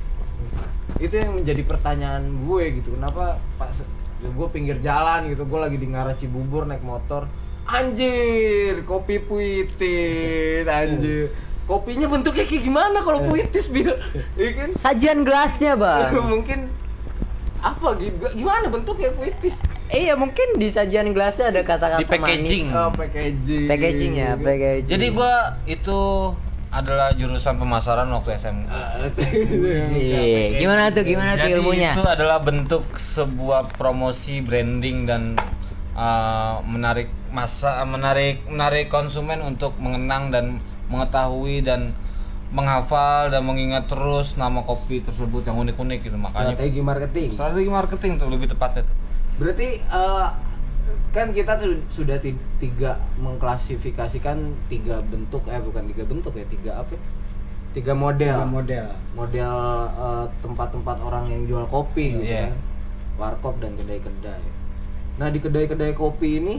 Itu 1.02 1.18
yang 1.18 1.34
menjadi 1.42 1.62
pertanyaan 1.66 2.46
gue 2.46 2.78
gitu. 2.78 2.94
Kenapa 2.94 3.42
Pak 3.58 3.74
ya 4.18 4.30
gue 4.30 4.48
pinggir 4.50 4.78
jalan 4.82 5.30
gitu, 5.30 5.46
gue 5.46 5.60
lagi 5.62 5.78
di 5.78 5.86
Ngara 5.90 6.14
Cibubur 6.18 6.66
naik 6.66 6.82
motor. 6.82 7.26
Anjir, 7.68 8.82
kopi 8.88 9.20
puitis, 9.20 10.64
anjir. 10.64 11.30
Kopinya 11.68 12.08
bentuknya 12.08 12.48
kayak 12.48 12.64
gimana 12.64 12.98
kalau 13.04 13.28
puitis, 13.28 13.68
Bil? 13.68 13.92
Iya 14.40 14.50
kan? 14.56 14.68
Sajian 14.80 15.20
gelasnya 15.20 15.76
bang. 15.76 16.16
mungkin 16.32 16.72
apa 17.58 17.88
gitu 17.98 18.24
gimana 18.32 18.66
bentuknya 18.66 19.10
puitis 19.12 19.58
iya 19.88 20.14
mungkin 20.14 20.56
di 20.56 20.68
sajian 20.68 21.10
gelasnya 21.10 21.50
ada 21.50 21.62
kata-kata 21.62 21.98
Di 21.98 22.06
packaging. 22.06 22.66
manis. 22.66 22.78
oh 22.78 22.90
packaging 22.92 23.66
Packaging 23.66 24.12
ya, 24.14 24.30
packaging. 24.34 24.90
Jadi 24.90 25.06
gua 25.10 25.34
itu 25.64 26.00
adalah 26.68 27.16
jurusan 27.16 27.56
pemasaran 27.56 28.04
waktu 28.08 28.36
SMA. 28.36 28.68
Iya, 29.88 30.60
gimana 30.60 30.92
tuh 30.92 31.02
gimana 31.02 31.32
tuh 31.34 31.48
Jadi 31.48 31.54
ilmunya? 31.56 31.90
itu 31.96 32.04
adalah 32.04 32.38
bentuk 32.38 32.84
sebuah 32.92 33.72
promosi 33.72 34.44
branding 34.44 35.08
dan 35.08 35.22
uh, 35.96 36.60
menarik 36.62 37.08
masa 37.28 37.80
menarik 37.84 38.44
menarik 38.44 38.88
konsumen 38.88 39.40
untuk 39.40 39.76
mengenang 39.76 40.28
dan 40.28 40.46
mengetahui 40.88 41.60
dan 41.60 41.96
menghafal 42.48 43.28
dan 43.28 43.42
mengingat 43.42 43.84
terus 43.86 44.34
nama 44.34 44.60
kopi 44.60 45.00
tersebut 45.00 45.42
yang 45.42 45.56
unik-unik 45.58 45.98
gitu 46.02 46.16
makanya 46.16 46.52
strategi 46.52 46.80
marketing 46.80 47.28
strategi 47.30 47.68
marketing 47.68 48.12
tuh 48.16 48.28
lebih 48.28 48.48
tepatnya 48.48 48.82
tuh 48.82 48.96
berarti 49.36 49.68
eh, 49.78 50.26
kan 51.10 51.30
kita 51.30 51.52
tuh 51.54 51.76
sudah 51.88 52.16
ti- 52.16 52.40
tiga 52.58 52.96
mengklasifikasikan 53.18 54.36
tiga 54.66 55.00
bentuk 55.02 55.44
eh 55.46 55.58
bukan 55.58 55.84
tiga 55.86 56.04
bentuk 56.04 56.32
ya 56.32 56.46
tiga 56.46 56.72
apa 56.78 56.92
ya? 56.92 57.00
tiga 57.70 57.92
model 57.92 58.32
Tiga 58.34 58.48
model. 58.48 58.86
model 59.12 59.52
eh, 59.90 60.26
tempat-tempat 60.40 60.96
orang 60.98 61.24
yang 61.26 61.42
jual 61.44 61.64
kopi 61.66 62.16
gitu 62.16 62.24
Iya. 62.26 62.48
kan 62.48 62.56
warkop 63.18 63.58
dan 63.58 63.74
kedai-kedai 63.74 64.42
nah 65.16 65.28
di 65.28 65.38
kedai-kedai 65.38 65.92
kopi 65.92 66.38
ini 66.38 66.54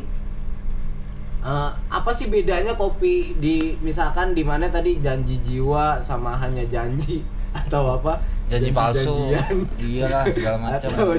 eh, 1.39 1.69
apa 1.89 2.11
sih 2.11 2.27
bedanya 2.27 2.75
kopi 2.75 3.35
di 3.35 3.75
misalkan 3.79 4.31
di 4.31 4.43
mana 4.43 4.67
tadi 4.67 4.99
janji 4.99 5.39
jiwa 5.39 6.03
sama 6.03 6.35
hanya 6.37 6.63
janji 6.65 7.23
atau 7.65 7.97
apa? 7.97 8.19
Janji 8.49 8.69
palsu. 8.73 9.29
Janji-janjian. 9.29 9.57
iyalah 9.79 10.23
segala 10.29 10.57
macam. 10.65 10.89
Atau 10.89 11.09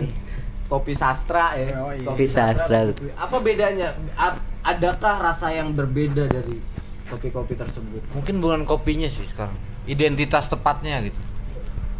kopi 0.70 0.92
sastra 0.94 1.54
ya. 1.58 1.66
Oh, 1.78 1.90
iya. 1.90 2.06
Kopi 2.06 2.26
sastra. 2.26 2.90
apa 3.18 3.36
bedanya? 3.38 3.94
A- 4.14 4.38
adakah 4.62 5.18
rasa 5.18 5.50
yang 5.50 5.74
berbeda 5.74 6.26
dari 6.26 6.58
kopi-kopi 7.10 7.58
tersebut? 7.58 8.02
Mungkin 8.14 8.38
bukan 8.38 8.60
kopinya 8.62 9.10
sih 9.10 9.26
sekarang. 9.26 9.54
Identitas 9.86 10.46
tepatnya 10.46 11.02
gitu. 11.02 11.18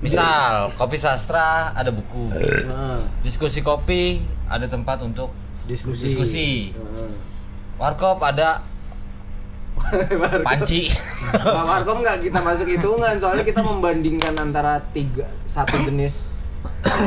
Misal 0.00 0.70
kopi 0.78 0.96
sastra 0.96 1.74
ada 1.74 1.90
buku. 1.90 2.30
Diskusi 3.20 3.60
kopi 3.60 4.22
ada 4.46 4.64
tempat 4.64 5.02
untuk 5.02 5.34
diskusi. 5.66 6.06
Diskusi. 6.08 6.48
Heeh. 6.72 7.10
Warkop 7.80 8.20
ada 8.20 8.60
panci 10.44 10.92
Markom 11.72 12.04
nggak 12.04 12.28
kita 12.28 12.38
masuk 12.44 12.68
hitungan 12.68 13.16
soalnya 13.16 13.44
kita 13.48 13.64
membandingkan 13.64 14.36
antara 14.36 14.84
tiga 14.92 15.24
satu 15.48 15.80
jenis 15.88 16.28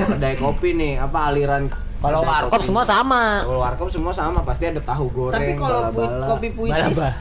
kedai 0.10 0.36
kopi 0.36 0.74
nih 0.74 0.98
apa 0.98 1.30
aliran 1.30 1.70
Kalau 2.03 2.20
warkop 2.20 2.60
semua 2.60 2.84
sama. 2.84 3.48
kalau 3.48 3.63
warkop 3.63 3.88
semua 3.88 4.12
sama 4.12 4.44
pasti 4.44 4.68
ada 4.68 4.84
tahu 4.84 5.08
goreng 5.08 5.39
Tapi 5.39 5.56
kalau 5.56 5.88
kopi 6.36 6.51
puitis 6.51 6.75
Balaba. 6.75 7.10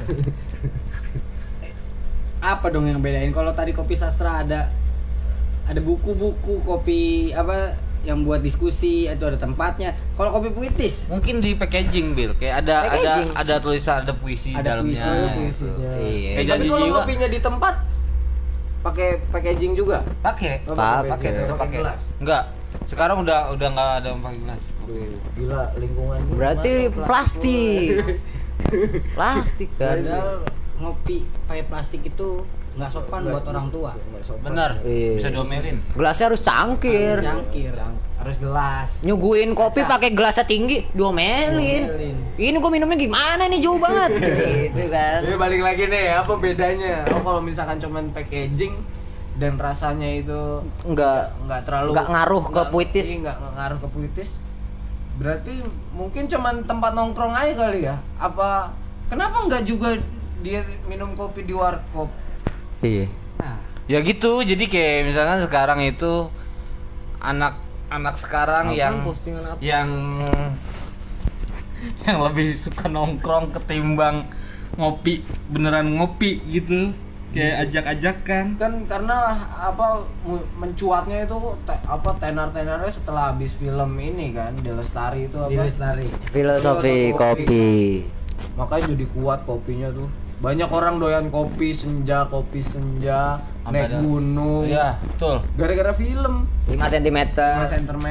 apa 2.42 2.66
dong 2.66 2.90
yang 2.90 2.99
bedain? 2.99 3.30
Kalau 3.30 3.54
tadi 3.54 3.71
kopi 3.71 3.94
sastra 3.94 4.42
ada 4.42 4.75
ada 5.71 5.78
buku-buku 5.78 6.66
kopi 6.66 7.30
apa 7.30 7.78
yang 8.02 8.23
buat 8.23 8.38
diskusi 8.38 9.06
atau 9.06 9.26
ada 9.26 9.38
tempatnya. 9.38 9.94
Kalau 10.12 10.30
kopi 10.32 10.50
puitis 10.50 11.06
mungkin 11.06 11.38
di 11.38 11.54
packaging 11.54 12.12
Bill 12.12 12.35
kayak 12.35 12.62
ada 12.62 12.76
Packaging. 12.85 13.28
ada 13.30 13.40
ada 13.40 13.54
tulisan 13.59 14.02
ada 14.02 14.12
puisi 14.12 14.50
di 14.50 14.56
Ada 14.56 14.68
dalamnya 14.75 14.90
puisi, 14.92 15.02
Ada 15.02 15.14
gitu. 15.14 15.38
puisinya. 15.38 15.90
Iya. 15.97 16.30
Kayak 16.32 16.47
Tapi 16.49 16.66
kalau 16.66 16.78
jiwa 16.82 16.97
kopinya 16.99 17.28
di 17.28 17.38
tempat 17.38 17.75
pakai 18.82 19.09
packaging 19.30 19.73
juga 19.73 19.99
pakai 20.18 20.52
Pa- 20.66 21.06
pakai 21.06 21.30
tetap 21.32 21.54
Pakai 21.56 21.78
enggak 22.18 22.44
sekarang 22.85 23.23
udah 23.23 23.54
udah 23.54 23.68
nggak 23.71 23.90
ada 23.97 24.09
yang 24.11 24.21
pakai 24.21 24.38
gelas 24.42 24.64
gila 25.32 25.62
lingkungan 25.78 26.18
Berarti 26.35 26.73
plastik. 26.90 27.88
Plastik 29.16 29.71
kan. 29.75 29.99
padahal 29.99 30.47
ngopi 30.78 31.18
pakai 31.47 31.64
plastik 31.64 32.02
itu 32.04 32.42
nggak 32.73 32.91
sopan 32.91 33.21
buat 33.26 33.45
orang 33.45 33.69
tua. 33.69 33.93
Nggak 33.93 34.23
sopan. 34.23 34.49
benar 34.49 34.71
Iya. 34.81 35.12
bisa 35.14 35.29
diomelin 35.29 35.76
Gelasnya 35.93 36.26
harus 36.26 36.41
cangkir. 36.41 37.19
Cangkir. 37.21 37.75
harus 38.14 38.38
gelas 38.38 38.91
Nyuguhin 39.02 39.50
kopi 39.50 39.83
pakai 39.83 40.11
gelasnya 40.11 40.45
tinggi, 40.45 40.87
diomelin. 40.91 41.83
Diomelin. 41.83 42.17
Ini 42.35 42.57
gua 42.57 42.71
minumnya 42.71 42.95
gimana 42.97 43.45
nih 43.45 43.59
jauh 43.59 43.76
banget. 43.76 44.11
gitu 44.62 44.83
kan. 44.88 45.21
Ini 45.23 45.35
balik 45.37 45.61
lagi 45.61 45.85
nih 45.85 46.05
apa 46.14 46.33
bedanya? 46.35 47.02
Oh 47.11 47.21
kalau 47.21 47.41
misalkan 47.41 47.76
cuman 47.76 48.09
packaging 48.11 48.79
dan 49.35 49.57
rasanya 49.57 50.07
itu 50.14 50.61
Enggak 50.83 51.35
nggak 51.41 51.61
terlalu 51.64 51.91
Nggak 51.91 52.09
ngaruh 52.09 52.45
ke 52.45 52.52
nggak- 52.52 52.71
puitis. 52.71 53.07
iya, 53.07 53.19
nggak 53.21 53.37
nggak 53.37 53.52
ngaruh 53.55 53.79
ke 53.79 53.88
puitis. 53.91 54.31
Berarti 55.12 55.52
mungkin 55.91 56.23
cuman 56.26 56.55
tempat 56.62 56.93
nongkrong 56.93 57.35
aja 57.35 57.52
kali 57.59 57.85
ya? 57.85 57.97
Apa 58.17 58.71
kenapa 59.09 59.45
nggak 59.45 59.62
juga 59.64 59.99
dia 60.41 60.62
minum 60.85 61.12
kopi 61.12 61.43
di 61.43 61.52
warkop? 61.52 62.07
Iya. 62.83 63.07
Nah, 63.39 63.57
ya 63.87 63.99
gitu 64.03 64.43
jadi 64.43 64.65
kayak 64.67 64.99
misalkan 65.07 65.39
sekarang 65.41 65.81
itu 65.81 66.29
anak 67.19 67.55
anak 67.89 68.19
sekarang 68.19 68.73
Apaan 68.73 68.79
yang 68.79 68.95
postingan 69.03 69.45
apa? 69.47 69.59
yang 69.62 69.89
yang 72.07 72.19
lebih 72.23 72.55
suka 72.55 72.87
nongkrong 72.87 73.51
ketimbang 73.53 74.27
ngopi 74.75 75.21
beneran 75.47 75.95
ngopi 75.95 76.41
gitu 76.49 76.95
kayak 77.33 77.69
ajak-ajakan 77.69 78.45
Kan 78.57 78.73
karena 78.85 79.19
apa 79.53 80.05
mencuatnya 80.55 81.25
itu 81.25 81.37
te- 81.65 81.85
apa 81.85 82.11
tenar-tenarnya 82.19 82.93
setelah 82.93 83.33
habis 83.33 83.57
film 83.57 83.97
ini 83.97 84.37
kan, 84.37 84.53
The 84.61 84.77
Lestari 84.77 85.27
itu 85.27 85.41
apa? 85.41 85.65
lestari. 85.65 86.12
Filosofi 86.29 87.12
kopi. 87.12 88.05
makanya 88.53 88.93
jadi 88.93 89.07
kuat 89.17 89.49
kopinya 89.49 89.89
tuh 89.89 90.09
banyak 90.42 90.66
orang 90.68 90.99
doyan 90.99 91.30
kopi 91.30 91.70
senja 91.70 92.26
kopi 92.26 92.58
senja 92.61 93.38
Sampai 93.62 93.87
naik 93.87 93.94
ada- 93.94 94.02
gunung. 94.02 94.66
Iya 94.66 94.99
betul. 94.99 95.38
Gara-gara 95.54 95.92
film. 95.94 96.34
5 96.66 96.82
cm. 96.82 97.18
5 97.30 97.62
cm 97.70 98.06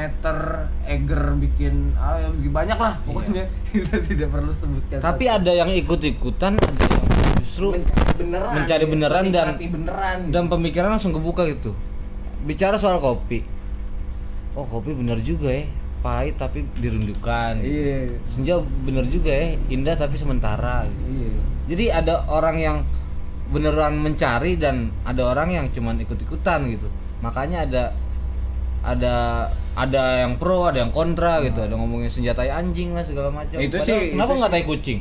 Eger 0.88 1.22
bikin 1.36 1.92
ah, 1.94 2.16
ya, 2.16 2.28
banyak 2.32 2.78
lah 2.80 2.96
pokoknya. 3.04 3.44
Kita 3.72 4.00
tidak 4.00 4.28
perlu 4.32 4.52
sebutkan 4.56 4.98
tapi 4.98 5.24
ada 5.28 5.52
yang 5.52 5.68
ikut-ikutan 5.68 6.56
ada 6.56 6.84
yang 6.88 7.04
justru 7.38 7.76
mencari 7.76 8.16
beneran. 8.16 8.52
mencari 8.56 8.84
beneran 8.88 9.24
dan- 9.28 9.48
menikmati 9.52 9.66
beneran. 9.68 10.18
dan 10.32 10.44
pemikiran 10.48 10.88
langsung 10.96 11.12
kebuka 11.12 11.44
gitu. 11.44 11.76
Bicara 12.42 12.80
soal 12.80 12.96
kopi. 12.96 13.44
Oh 14.56 14.64
kopi 14.64 14.96
bener 14.96 15.20
juga 15.20 15.52
ya 15.52 15.68
pahit 16.02 16.34
tapi 16.34 16.66
dirindukan 16.76 17.62
iya. 17.62 18.10
Senja 18.26 18.58
bener 18.82 19.06
juga 19.06 19.30
ya 19.30 19.54
indah 19.70 19.94
tapi 19.94 20.18
sementara. 20.18 20.84
Gitu. 20.84 21.02
iya. 21.16 21.32
Jadi 21.70 21.84
ada 21.88 22.14
orang 22.26 22.56
yang 22.58 22.76
beneran 23.48 23.96
mencari 23.96 24.58
dan 24.58 24.90
ada 25.04 25.22
orang 25.24 25.48
yang 25.48 25.66
cuman 25.70 26.02
ikut-ikutan 26.02 26.66
gitu. 26.68 26.90
Makanya 27.22 27.64
ada 27.64 27.84
ada 28.82 29.46
ada 29.78 30.26
yang 30.26 30.42
pro 30.42 30.66
ada 30.66 30.82
yang 30.82 30.90
kontra 30.90 31.38
gitu. 31.38 31.62
Ada 31.62 31.78
ngomongin 31.78 32.10
senjatai 32.10 32.50
anjing 32.50 32.98
lah 32.98 33.06
segala 33.06 33.30
macam. 33.30 33.62
Itu 33.62 33.78
Padahal 33.78 34.00
sih- 34.02 34.10
kenapa 34.10 34.32
nggak 34.34 34.50
tai 34.50 34.64
kucing? 34.66 34.98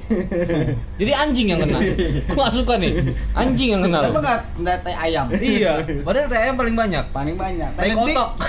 Jadi 1.02 1.12
anjing 1.12 1.48
yang 1.50 1.60
kena. 1.66 1.80
Gua 2.38 2.48
suka 2.54 2.78
nih. 2.78 2.94
Anjing 3.34 3.70
yang 3.74 3.82
kena 3.82 4.00
Kenapa 4.06 4.20
nggak 4.22 4.40
nggak 4.62 4.78
teh 4.86 4.96
ayam? 4.96 5.26
iya. 5.34 5.74
Padahal 6.06 6.28
tai 6.30 6.40
ayam 6.46 6.56
paling 6.62 6.76
banyak. 6.78 7.06
Paling 7.10 7.36
banyak. 7.36 7.72
tai 7.74 7.90
kotok 7.98 8.30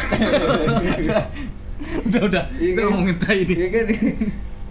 udah 2.09 2.23
udah 2.29 2.45
Iya 2.55 2.69
kita 2.69 2.81
kan? 2.81 2.89
ngomongin 2.89 3.17
tai 3.19 3.39
ini 3.43 3.55
iya 3.55 3.69
kan 3.69 3.87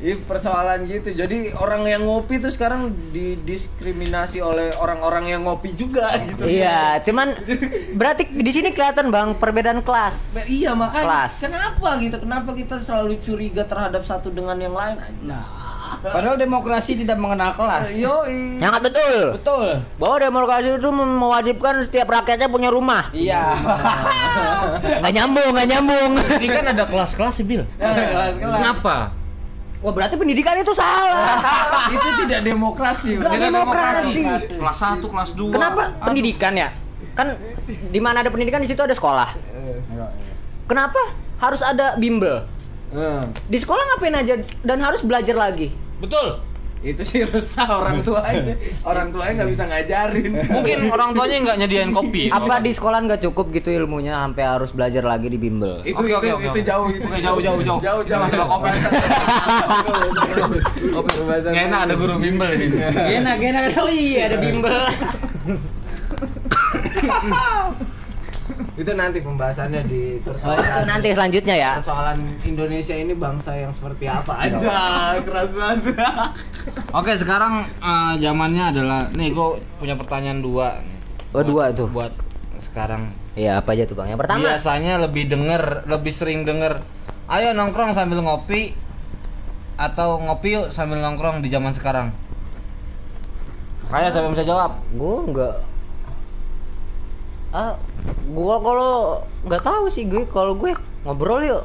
Ini 0.02 0.18
persoalan 0.26 0.90
gitu. 0.90 1.14
Jadi 1.14 1.54
orang 1.54 1.86
yang 1.86 2.10
ngopi 2.10 2.42
tuh 2.42 2.50
sekarang 2.50 2.90
didiskriminasi 3.14 4.42
oleh 4.42 4.74
orang-orang 4.74 5.30
yang 5.30 5.46
ngopi 5.46 5.78
juga 5.78 6.18
gitu. 6.26 6.50
Iya, 6.50 7.06
cuman 7.06 7.38
berarti 7.94 8.26
di 8.34 8.50
sini 8.50 8.74
kelihatan 8.74 9.14
bang 9.14 9.38
perbedaan 9.38 9.86
kelas. 9.86 10.34
Iya 10.50 10.74
makanya 10.74 11.06
Kelas. 11.06 11.34
kenapa 11.46 11.90
gitu? 12.02 12.18
Kenapa 12.18 12.50
kita 12.58 12.82
selalu 12.82 13.22
curiga 13.22 13.62
terhadap 13.62 14.02
satu 14.02 14.34
dengan 14.34 14.58
yang 14.58 14.74
lain? 14.74 14.98
Nah, 15.22 15.71
padahal 16.00 16.36
demokrasi 16.40 16.96
tidak 17.04 17.18
mengenal 17.20 17.52
kelas. 17.58 17.92
Yo, 17.92 18.24
Yang 18.58 18.74
betul. 18.88 19.18
Betul. 19.42 19.68
Bahwa 20.00 20.16
demokrasi 20.22 20.68
itu 20.80 20.90
mewajibkan 20.94 21.74
setiap 21.88 22.08
rakyatnya 22.08 22.48
punya 22.48 22.70
rumah. 22.72 23.12
Iya. 23.12 23.44
Nggak 25.02 25.14
nyambung, 25.14 25.50
nggak 25.52 25.68
nyambung. 25.68 26.12
Ini 26.40 26.48
kan 26.48 26.66
ada 26.72 26.84
kelas-kelas 26.88 27.34
sih, 27.36 27.46
Bil. 27.46 27.64
Kelas-kelas. 27.78 28.58
Kenapa? 28.62 28.96
Wah 29.82 29.90
berarti 29.98 30.14
pendidikan 30.14 30.54
itu 30.62 30.74
salah. 30.78 31.42
itu 31.96 32.08
tidak 32.26 32.46
demokrasi. 32.46 33.18
Tidak 33.18 33.50
demokrasi. 33.50 34.22
Kelas 34.62 34.78
1, 34.78 35.02
kelas 35.02 35.30
2. 35.34 35.58
Kenapa 35.58 35.82
pendidikan 36.06 36.54
ya? 36.54 36.70
Kan 37.18 37.34
di 37.90 38.00
mana 38.00 38.22
ada 38.22 38.30
pendidikan 38.30 38.62
di 38.62 38.70
situ 38.70 38.78
ada 38.78 38.94
sekolah. 38.94 39.34
Kenapa 40.70 41.02
harus 41.42 41.66
ada 41.66 41.98
bimbel? 41.98 42.46
Eh, 42.92 43.24
Di 43.46 43.58
sekolah 43.58 43.84
ngapain 43.86 44.12
aja 44.14 44.36
dan 44.62 44.78
harus 44.78 45.00
belajar 45.00 45.34
lagi? 45.34 45.72
Betul. 45.98 46.44
itu 46.82 46.98
sih 47.06 47.22
resah 47.24 47.78
orang 47.78 48.02
tuanya. 48.02 48.58
Orang 48.82 49.14
tuanya 49.14 49.32
nggak 49.38 49.50
bisa 49.50 49.64
ngajarin. 49.64 50.34
Mungkin 50.50 50.90
orang 50.90 51.14
tuanya 51.14 51.36
nggak 51.46 51.58
nyediain 51.62 51.94
kopi. 51.94 52.24
Apa 52.28 52.58
di 52.58 52.74
sekolah 52.74 53.06
nggak 53.06 53.22
cukup 53.22 53.54
gitu 53.54 53.70
ilmunya 53.70 54.18
sampai 54.18 54.44
harus 54.50 54.74
belajar 54.74 55.06
lagi 55.06 55.30
di 55.30 55.38
bimbel? 55.38 55.86
itu 55.86 55.94
Oke, 55.94 56.10
itu, 56.10 56.18
oke, 56.18 56.30
oke, 56.34 56.42
itu 56.42 56.58
oke. 56.58 56.66
jauh 56.66 56.88
itu 56.90 57.06
Oke, 57.06 57.22
jauh, 57.22 57.38
jauh, 57.38 57.62
jauh. 57.62 57.80
jauh 57.80 58.02
jauh 58.02 58.22
Masalah 58.26 58.48
kopi. 58.50 58.70
Pembahasan 60.90 61.52
Gak 61.54 61.64
enak 61.70 61.80
ada 61.86 61.94
guru 61.94 62.14
bimbel 62.18 62.50
di 62.50 62.58
sini. 62.66 62.78
Enak, 63.22 63.38
enak. 63.40 63.64
Oh 63.78 63.86
iya 63.88 64.22
ada 64.26 64.38
bimbel. 64.42 64.74
itu 68.82 68.92
nanti 68.98 69.22
pembahasannya 69.22 69.82
di 69.86 70.02
Oh, 70.02 70.18
itu 70.18 70.26
persoalan 70.26 70.86
nanti 70.90 71.08
selanjutnya 71.14 71.56
ya. 71.56 71.72
persoalan 71.78 72.18
Indonesia 72.42 72.96
ini 72.98 73.14
bangsa 73.14 73.52
yang 73.54 73.70
seperti 73.70 74.06
apa 74.10 74.34
aja 74.42 74.58
keras 75.22 75.50
banget 75.54 75.80
Oke, 76.92 77.14
sekarang 77.18 77.66
eh, 77.78 78.14
zamannya 78.20 78.64
adalah 78.74 79.02
nih 79.14 79.30
gue 79.34 79.48
punya 79.78 79.94
pertanyaan 79.98 80.42
dua. 80.42 80.78
Oh, 81.32 81.42
dua 81.42 81.72
tuh. 81.72 81.88
Buat 81.88 82.14
sekarang 82.62 83.10
Iya 83.32 83.64
apa 83.64 83.72
aja 83.72 83.88
tuh 83.88 83.96
bang? 83.96 84.12
Yang 84.12 84.22
pertama. 84.28 84.44
biasanya 84.44 84.94
lebih 85.00 85.24
denger, 85.32 85.88
lebih 85.88 86.12
sering 86.12 86.44
denger. 86.44 86.84
Ayo 87.32 87.56
nongkrong 87.56 87.96
sambil 87.96 88.20
ngopi 88.20 88.76
atau 89.80 90.20
ngopi 90.20 90.60
yuk 90.60 90.68
sambil 90.76 91.00
nongkrong 91.00 91.40
di 91.40 91.48
zaman 91.48 91.72
sekarang. 91.72 92.12
Kayak 93.88 94.12
siapa 94.12 94.26
yang 94.28 94.36
bisa 94.36 94.46
jawab? 94.48 94.72
Gue 94.96 95.16
nggak. 95.32 95.56
Ah, 97.52 97.76
gue 98.26 98.56
kalau 98.58 98.94
nggak 99.44 99.60
tahu 99.62 99.84
sih 99.88 100.04
gue 100.06 100.24
kalau 100.26 100.56
gue 100.56 100.72
ngobrol 101.04 101.42
yuk. 101.42 101.64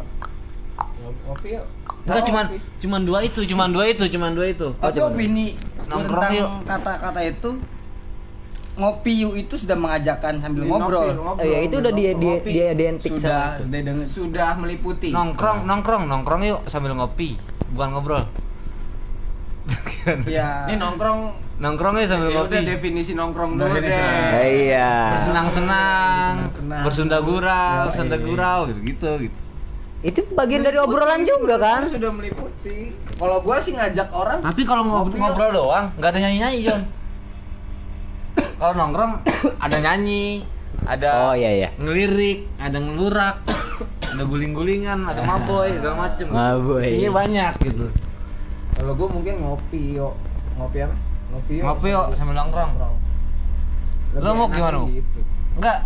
ngopi 1.25 1.55
yuk 1.55 1.66
Enggak 2.02 2.23
cuman 2.25 2.45
cuman 2.78 3.00
dua 3.02 3.19
itu, 3.21 3.40
cuman 3.43 3.69
dua 3.69 3.85
itu, 3.88 4.05
cuman 4.07 4.31
dua 4.31 4.47
itu. 4.49 4.69
Tapi 4.76 4.99
opini 5.00 5.59
Nongkrong 5.87 6.31
yuk. 6.33 6.49
tentang 6.61 6.83
kata-kata 6.83 7.21
itu 7.25 7.50
ngopi 8.76 9.12
yuk 9.16 9.35
itu 9.37 9.55
sudah 9.57 9.75
mengajakkan 9.75 10.38
sambil 10.38 10.62
Di 10.62 10.69
ngobrol. 10.69 11.02
ngopi, 11.02 11.14
ngobrol, 11.16 11.43
Eh, 11.43 11.49
ya 11.49 11.59
itu 11.62 11.75
udah 11.76 11.93
dia 11.93 12.11
dia 12.12 12.35
dia 12.40 12.64
identik 12.73 13.11
Sudah 13.12 13.43
sama 13.57 13.75
itu. 13.75 13.93
sudah 14.07 14.50
meliputi 14.57 15.09
Nongkrong, 15.11 15.59
nongkrong, 15.64 16.02
nongkrong 16.05 16.43
yuk 16.45 16.61
sambil 16.66 16.93
ngopi, 16.93 17.38
bukan 17.71 17.88
ngobrol. 17.93 18.23
ya 20.26 20.49
ini 20.69 20.76
nongkrong 20.76 21.45
Nongkrong 21.56 21.96
yuk 21.96 22.04
sambil 22.06 22.28
ya 22.28 22.36
udah 22.38 22.52
ngopi. 22.52 22.68
definisi 22.68 23.12
nongkrong 23.12 23.56
dulu 23.56 23.64
Definisi. 23.70 23.88
deh 23.90 24.36
Eh, 24.36 24.48
iya. 24.68 24.92
Bersenang-senang, 25.10 26.33
bersunda 26.83 27.18
gurau, 27.18 27.88
senda 27.90 28.16
gurau 28.18 28.59
gitu 28.66 28.81
gitu 28.85 29.11
gitu. 29.22 29.37
Itu 30.02 30.20
bagian 30.31 30.61
dari 30.61 30.76
obrolan 30.76 31.24
juga 31.24 31.57
kan? 31.57 31.88
sudah 31.88 32.11
meliputi 32.11 32.92
kalau 33.16 33.40
gua 33.40 33.57
sih 33.59 33.72
ngajak 33.72 34.12
orang 34.12 34.38
Tapi 34.38 34.62
kalau 34.62 34.85
ngob- 34.85 35.09
Ngopi 35.09 35.16
yuk. 35.16 35.22
ngobrol 35.24 35.50
doang, 35.50 35.87
nggak 35.94 36.11
ada 36.11 36.18
nyanyi-nyanyi, 36.20 36.59
Jon. 36.62 36.83
kalau 38.61 38.72
nongkrong 38.76 39.12
ada 39.57 39.76
nyanyi, 39.78 40.44
ada 40.85 41.11
Oh 41.24 41.35
iya 41.35 41.50
iya. 41.57 41.68
ngelirik, 41.74 42.44
ada 42.59 42.76
ngelurak, 42.76 43.37
ada 44.12 44.22
guling-gulingan, 44.22 44.98
ada 45.02 45.24
maboy 45.24 45.72
segala 45.72 45.96
macem. 46.04 46.28
Maboy. 46.28 46.85
Isinya 46.85 47.11
banyak 47.16 47.52
gitu. 47.62 47.87
kalau 48.76 48.92
gua 48.92 49.09
mungkin 49.09 49.40
ngopi 49.40 49.96
yuk 49.96 50.12
ngopi 50.54 50.85
apa 50.85 50.92
ngopi 51.32 51.52
yuk 51.58 51.64
Ngopi 51.66 51.88
yuk 51.90 52.06
sambil 52.14 52.34
nongkrong. 52.34 52.72
Lo 54.16 54.30
mau 54.32 54.48
gimana, 54.48 54.88
gitu. 54.88 55.20
Enggak 55.58 55.78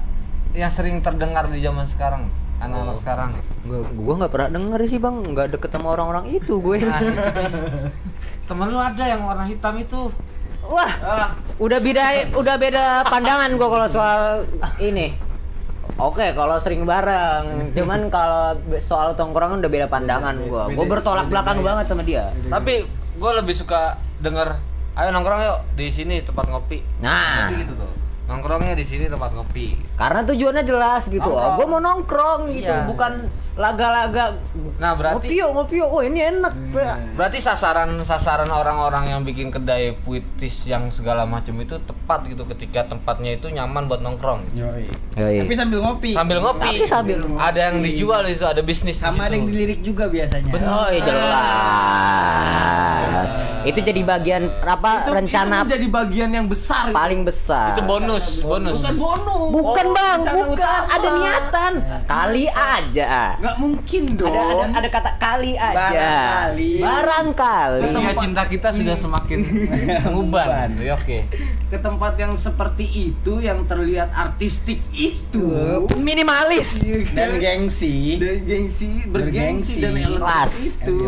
yang 0.54 0.70
sering 0.70 0.98
terdengar 0.98 1.46
di 1.46 1.58
zaman 1.58 1.86
sekarang, 1.86 2.26
anak-anak 2.58 2.96
sekarang. 3.02 3.30
Gua, 3.62 3.82
gua 3.86 4.14
nggak 4.22 4.32
pernah 4.32 4.48
denger 4.50 4.80
sih 4.86 4.98
bang, 4.98 5.16
nggak 5.22 5.46
deket 5.54 5.70
sama 5.70 5.94
orang-orang 5.94 6.24
itu 6.30 6.58
gue. 6.58 6.78
Nah. 6.80 7.00
Temen 8.50 8.66
lu 8.66 8.78
ada 8.78 9.04
yang 9.06 9.22
warna 9.22 9.46
hitam 9.46 9.74
itu. 9.78 10.10
Wah, 10.60 10.92
ah 11.02 11.28
udah 11.58 11.78
beda 11.82 12.30
udah 12.30 12.54
beda 12.54 12.84
pandangan 13.06 13.50
gua 13.58 13.68
kalau 13.70 13.88
soal 13.88 14.22
ini. 14.78 15.14
Oke, 15.98 16.32
kalau 16.32 16.56
sering 16.56 16.86
bareng, 16.86 17.74
cuman 17.74 18.08
kalau 18.08 18.54
soal 18.78 19.12
tongkrongan 19.12 19.58
udah 19.58 19.70
beda 19.70 19.86
pandangan 19.90 20.38
gua. 20.46 20.70
Gua 20.70 20.86
beda- 20.86 20.90
bertolak 20.96 21.26
beda 21.26 21.32
belakang 21.34 21.58
banget 21.60 21.84
sama 21.90 22.02
dia. 22.02 22.30
Tapi 22.46 22.74
gue 23.20 23.32
lebih 23.36 23.52
suka 23.52 24.00
denger, 24.18 24.56
ayo 25.00 25.08
nongkrong 25.10 25.40
yuk 25.40 25.58
di 25.74 25.88
sini 25.88 26.20
tempat 26.20 26.44
ngopi. 26.46 26.84
Nah, 27.00 27.48
Nanti 27.48 27.64
gitu 27.64 27.72
tuh. 27.74 27.88
Nongkrongnya 28.26 28.74
di 28.74 28.84
sini 28.84 29.04
tempat 29.06 29.32
ngopi. 29.32 29.74
karena 29.96 30.22
tujuannya 30.22 30.62
jelas 30.62 31.02
gitu. 31.06 31.26
Oh, 31.26 31.56
gua 31.56 31.66
mau 31.66 31.80
nongkrong 31.80 32.52
gitu, 32.52 32.68
Iya. 32.68 32.84
bukan 32.84 33.26
laga-laga. 33.60 34.40
Nah, 34.80 34.96
berarti 34.96 35.28
Ngopi 35.28 35.36
yuk, 35.36 35.50
ngopi 35.52 35.74
yuk. 35.78 35.88
Oh, 35.92 36.00
ini 36.00 36.24
enak. 36.24 36.52
berarti 37.12 37.38
sasaran 37.38 37.92
sasaran 38.00 38.48
orang-orang 38.48 39.12
yang 39.12 39.20
bikin 39.20 39.52
kedai 39.52 39.92
puitis 40.00 40.64
yang 40.64 40.88
segala 40.88 41.28
macam 41.28 41.52
itu 41.60 41.76
tepat 41.84 42.24
gitu 42.24 42.48
ketika 42.48 42.88
tempatnya 42.88 43.36
itu 43.36 43.52
nyaman 43.52 43.84
buat 43.84 44.00
nongkrong. 44.00 44.48
Yoi. 44.56 44.88
Yoi. 45.14 45.44
Tapi 45.44 45.52
sambil 45.52 45.78
ngopi. 45.84 46.16
Sambil 46.16 46.40
ngopi. 46.40 46.80
Tapi 46.80 46.88
sambil 46.88 47.20
ada 47.36 47.60
yang 47.68 47.84
dijual 47.84 48.24
di 48.24 48.32
situ, 48.32 48.48
ada 48.48 48.64
bisnis 48.64 48.96
sama 48.96 49.28
ada 49.28 49.36
yang 49.36 49.44
dilirik 49.44 49.84
juga 49.84 50.08
biasanya. 50.08 50.56
Oh, 50.56 50.88
iya 50.88 51.00
jelas. 51.04 52.40
Itu 53.60 53.84
jadi 53.84 54.00
bagian 54.00 54.48
apa 54.64 55.04
itu, 55.04 55.12
rencana 55.12 55.60
itu 55.60 55.76
jadi 55.76 55.86
bagian 55.92 56.32
yang 56.32 56.48
besar 56.48 56.88
itu. 56.88 56.96
paling 56.96 57.28
besar. 57.28 57.76
Itu 57.76 57.84
bonus, 57.84 58.40
bonus. 58.40 58.80
bukan 58.80 58.96
bonus 58.96 59.36
Bukan 59.50 59.84
Oh, 59.84 59.92
bang, 59.92 60.18
bukan. 60.22 60.56
utama. 60.56 60.88
Ada 60.88 61.08
niatan. 61.12 61.72
Kali 62.06 62.44
aja. 62.48 63.36
nggak 63.36 63.49
mungkin 63.56 64.14
dong 64.14 64.30
Ada, 64.30 64.42
ada 64.68 64.78
ada 64.78 64.88
kata 64.88 65.10
kali 65.16 65.52
aja. 65.54 65.74
Barangkali. 65.74 66.72
Barangkali. 66.78 67.80
Cinta 68.20 68.42
kita 68.44 68.68
sudah 68.70 68.94
semakin 68.94 69.38
menguban. 70.04 70.76
Ya, 70.76 70.94
Oke. 70.94 71.24
ke 71.66 71.78
tempat 71.78 72.14
yang 72.14 72.34
seperti 72.34 72.84
itu 72.84 73.38
yang 73.38 73.64
terlihat 73.64 74.10
artistik 74.10 74.82
itu 74.90 75.46
Minimalis. 75.96 76.82
Dan 77.10 77.38
gengsi. 77.38 78.18
dan 78.18 78.42
gengsi 78.42 79.06
bergengsi 79.06 79.78
dan 79.78 79.94
elegan 79.94 80.20
Kelas. 80.20 80.54
itu 80.82 81.00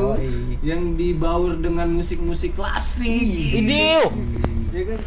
yang 0.63 0.95
dibaur 0.95 1.55
dengan 1.55 1.91
musik-musik 1.91 2.55
klasik 2.55 3.05
Ini. 3.53 4.01
Ya 4.73 4.83
kan? 4.89 5.01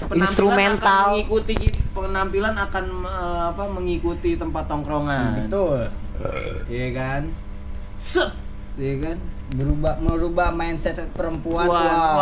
Penampilan 0.00 0.24
Instrumental. 0.24 0.88
akan 0.88 1.12
mengikuti 1.12 1.54
penampilan 1.90 2.54
akan 2.56 2.84
eh, 3.04 3.40
apa 3.52 3.64
mengikuti 3.68 4.30
tempat 4.36 4.64
tongkrongan 4.64 5.44
Betul. 5.46 5.80
Iya 6.68 6.88
kan 6.92 7.22
set 7.96 8.32
Iya 8.80 8.96
kan 9.02 9.18
Berubah 9.50 9.98
merubah 9.98 10.54
mindset 10.54 11.10
perempuan. 11.10 11.66
Wah, 11.66 11.74
Wah. 11.74 12.14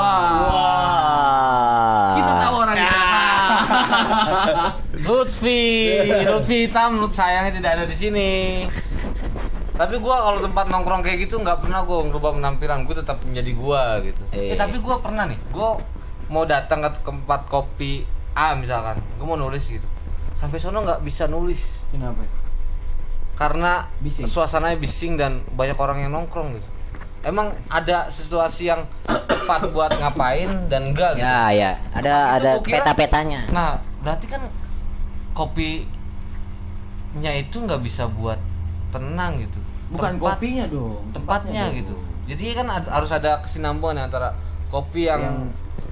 Wah. 0.49 2.09
kita 2.17 2.33
tahu 2.41 2.55
orangnya 2.57 2.89
Lutfi, 5.05 5.61
Lutfi 6.25 6.57
hitam, 6.65 7.05
Lut 7.05 7.13
sayangnya 7.13 7.53
tidak 7.61 7.71
ada 7.77 7.85
di 7.85 7.93
sini. 7.93 8.31
Tapi 9.77 10.01
gua 10.01 10.25
kalau 10.25 10.41
tempat 10.41 10.73
nongkrong 10.73 11.05
kayak 11.05 11.29
gitu 11.29 11.37
nggak 11.39 11.63
pernah 11.69 11.85
gua 11.85 12.09
merubah 12.09 12.33
penampilan, 12.35 12.89
gua 12.89 12.97
tetap 12.97 13.21
menjadi 13.23 13.53
gua 13.55 14.01
gitu. 14.03 14.25
Iya. 14.33 14.53
Eh 14.53 14.57
tapi 14.57 14.81
gua 14.81 14.97
pernah 14.99 15.29
nih, 15.29 15.39
gua 15.53 15.77
mau 16.29 16.45
datang 16.45 16.81
ke 16.81 17.01
tempat 17.01 17.45
kopi 17.47 18.05
A 18.33 18.53
misalkan, 18.53 18.97
gua 19.17 19.27
mau 19.27 19.39
nulis 19.39 19.65
gitu. 19.65 19.85
Sampai 20.35 20.57
sono 20.57 20.81
nggak 20.81 21.03
bisa 21.03 21.27
nulis 21.27 21.59
kenapa 21.89 22.23
karena 23.35 23.87
Bising. 23.99 24.27
suasananya 24.27 24.75
bising 24.77 25.15
dan 25.15 25.47
banyak 25.53 25.75
orang 25.75 26.03
yang 26.03 26.11
nongkrong 26.11 26.55
gitu. 26.55 26.67
Emang 27.21 27.51
ada 27.67 28.07
situasi 28.09 28.67
yang 28.67 28.83
tepat 29.07 29.71
buat 29.71 29.91
ngapain 29.93 30.67
dan 30.67 30.91
enggak 30.91 31.15
gitu. 31.15 31.23
Ya 31.23 31.51
ya. 31.51 31.71
Ada 31.93 32.15
Itu 32.15 32.35
ada 32.35 32.51
peta-petanya. 32.61 33.41
Nah, 33.49 33.71
berarti 34.01 34.27
kan 34.27 34.43
kopinya 35.33 35.87
itu 37.33 37.57
nggak 37.59 37.81
bisa 37.81 38.07
buat 38.09 38.39
tenang 38.91 39.39
gitu. 39.41 39.59
bukan 39.89 40.21
Tempat- 40.21 40.37
kopinya 40.37 40.65
dong 40.69 41.01
tempatnya 41.11 41.63
gitu. 41.73 41.97
Jadi 42.29 42.45
kan 42.53 42.69
ad- 42.69 42.93
harus 42.93 43.09
ada 43.09 43.41
kesinambungan 43.41 44.05
antara 44.05 44.37
kopi 44.69 45.09
yang, 45.09 45.23
yang 45.25 45.37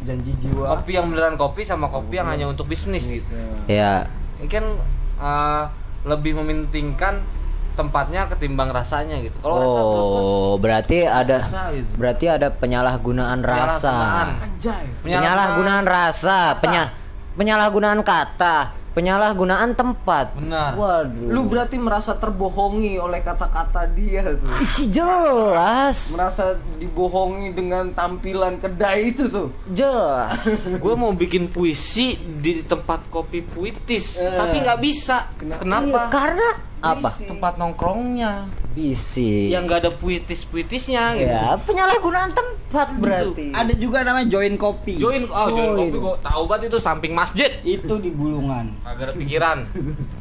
janji 0.07 0.33
jiwa 0.39 0.65
kopi 0.79 0.91
yang 0.95 1.07
beneran 1.11 1.35
kopi 1.35 1.63
sama 1.67 1.91
kopi 1.91 2.19
yang 2.19 2.29
hanya 2.31 2.47
untuk 2.47 2.71
bisnis 2.71 3.11
gitu. 3.11 3.27
Ya, 3.67 4.07
Ini 4.39 4.47
kan 4.47 4.65
uh, 5.19 5.65
lebih 6.07 6.39
mementingkan 6.39 7.27
tempatnya 7.77 8.25
ketimbang 8.33 8.73
rasanya 8.73 9.21
gitu. 9.21 9.37
Kalau 9.45 9.57
rasa 9.61 9.81
menurut 9.85 10.07
gua 10.09 10.21
oh 10.23 10.55
berarti 10.57 10.99
ada 11.05 11.39
rasa 11.45 11.63
gitu. 11.77 11.91
berarti 12.01 12.27
ada 12.33 12.49
penyalahgunaan 12.49 13.41
rasa. 13.45 13.95
Penyalahgunaan. 13.95 15.05
Penyalahgunaan 15.05 15.85
rasa, 15.85 16.39
penya, 16.59 16.85
penyalahgunaan 17.37 18.01
kata, 18.01 18.73
penyalahgunaan 18.97 19.77
tempat. 19.77 20.33
Benar. 20.33 20.73
Waduh. 20.73 21.29
lu 21.29 21.45
berarti 21.45 21.77
merasa 21.77 22.17
terbohongi 22.17 22.97
oleh 22.97 23.21
kata-kata 23.21 23.85
dia 23.93 24.25
tuh 24.35 24.49
Ih, 24.57 24.89
jelas. 24.89 26.09
merasa 26.11 26.57
dibohongi 26.77 27.53
dengan 27.53 27.93
tampilan 27.93 28.57
kedai 28.57 29.13
itu 29.13 29.29
tuh 29.29 29.53
Jelas. 29.69 30.41
gue 30.83 30.95
mau 30.97 31.13
bikin 31.13 31.47
puisi 31.47 32.17
di 32.17 32.65
tempat 32.65 33.05
kopi 33.07 33.45
puitis, 33.45 34.17
Eh. 34.17 34.33
tapi 34.33 34.65
nggak 34.65 34.81
bisa. 34.81 35.29
Iya, 35.37 35.61
Kenapa? 35.61 36.09
karena 36.09 36.49
apa? 36.81 37.09
Tempat 37.13 37.53
nongkrongnya 37.57 38.33
Bisi. 38.77 39.49
yang 39.49 39.65
nggak 39.65 39.89
ada 39.89 39.91
puitis-puitisnya 39.97 41.17
gitu. 41.17 41.33
ya, 41.33 41.57
penyalahgunaan 41.65 42.37
tempat 42.37 42.93
berarti. 43.01 43.49
Ada 43.57 43.73
juga 43.73 44.05
namanya 44.05 44.29
join 44.29 44.61
kopi. 44.61 45.01
Join, 45.01 45.25
oh 45.33 45.49
join 45.49 45.65
Join. 45.73 45.79
kopi 45.81 45.97
gue 45.97 46.15
tahu 46.21 46.43
banget 46.45 46.69
itu 46.69 46.77
samping 46.77 47.17
masjid. 47.17 47.49
Itu 47.65 47.97
di 47.97 48.13
Bulungan. 48.13 48.77
Agak 48.85 49.11
ada 49.11 49.15
pikiran. 49.17 49.65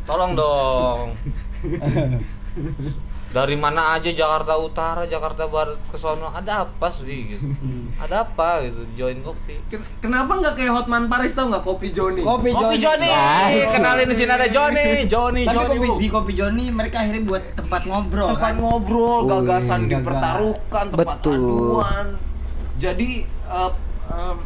Tolong 0.07 0.31
dong. 0.39 1.19
Dari 3.35 3.51
mana 3.53 3.91
aja 3.91 4.07
Jakarta 4.07 4.55
Utara, 4.55 5.03
Jakarta 5.03 5.43
Barat 5.45 5.75
ke 5.85 5.99
sono 5.99 6.31
ada 6.31 6.63
apa 6.63 6.87
sih 6.87 7.27
gitu. 7.27 7.43
Ada 7.95 8.23
apa 8.23 8.59
gitu 8.61 8.83
join 8.95 9.19
kopi. 9.19 9.59
Ken- 9.67 9.83
kenapa 9.99 10.35
nggak 10.35 10.55
kayak 10.55 10.71
Hotman 10.73 11.07
Paris 11.07 11.31
tau 11.31 11.47
nggak 11.47 11.63
kopi 11.63 11.91
Joni 11.91 12.19
Kopi, 12.21 12.51
Kopi 12.51 12.75
Joni. 12.77 13.07
Ah. 13.07 13.47
Kenalin 13.67 14.03
di 14.05 14.15
sini 14.15 14.27
ada 14.29 14.47
Joni, 14.47 15.03
Joni, 15.05 15.43
Tapi 15.43 15.51
Joni. 15.53 15.75
kopi 15.77 15.87
di 15.97 16.07
kopi 16.09 16.31
Joni 16.33 16.65
mereka 16.69 16.99
akhirnya 17.01 17.23
buat 17.23 17.43
tempat 17.53 17.81
ngobrol 17.83 18.27
tempat 18.31 18.51
kan. 18.51 18.55
ngobrol 18.57 19.19
gagasan 19.25 19.79
gagal. 19.81 19.91
dipertaruhkan 19.93 20.85
tempat 20.89 21.07
Betul. 21.19 21.35
aduan 21.35 22.07
jadi 22.75 23.09
eh, 23.25 23.71
em, 24.09 24.37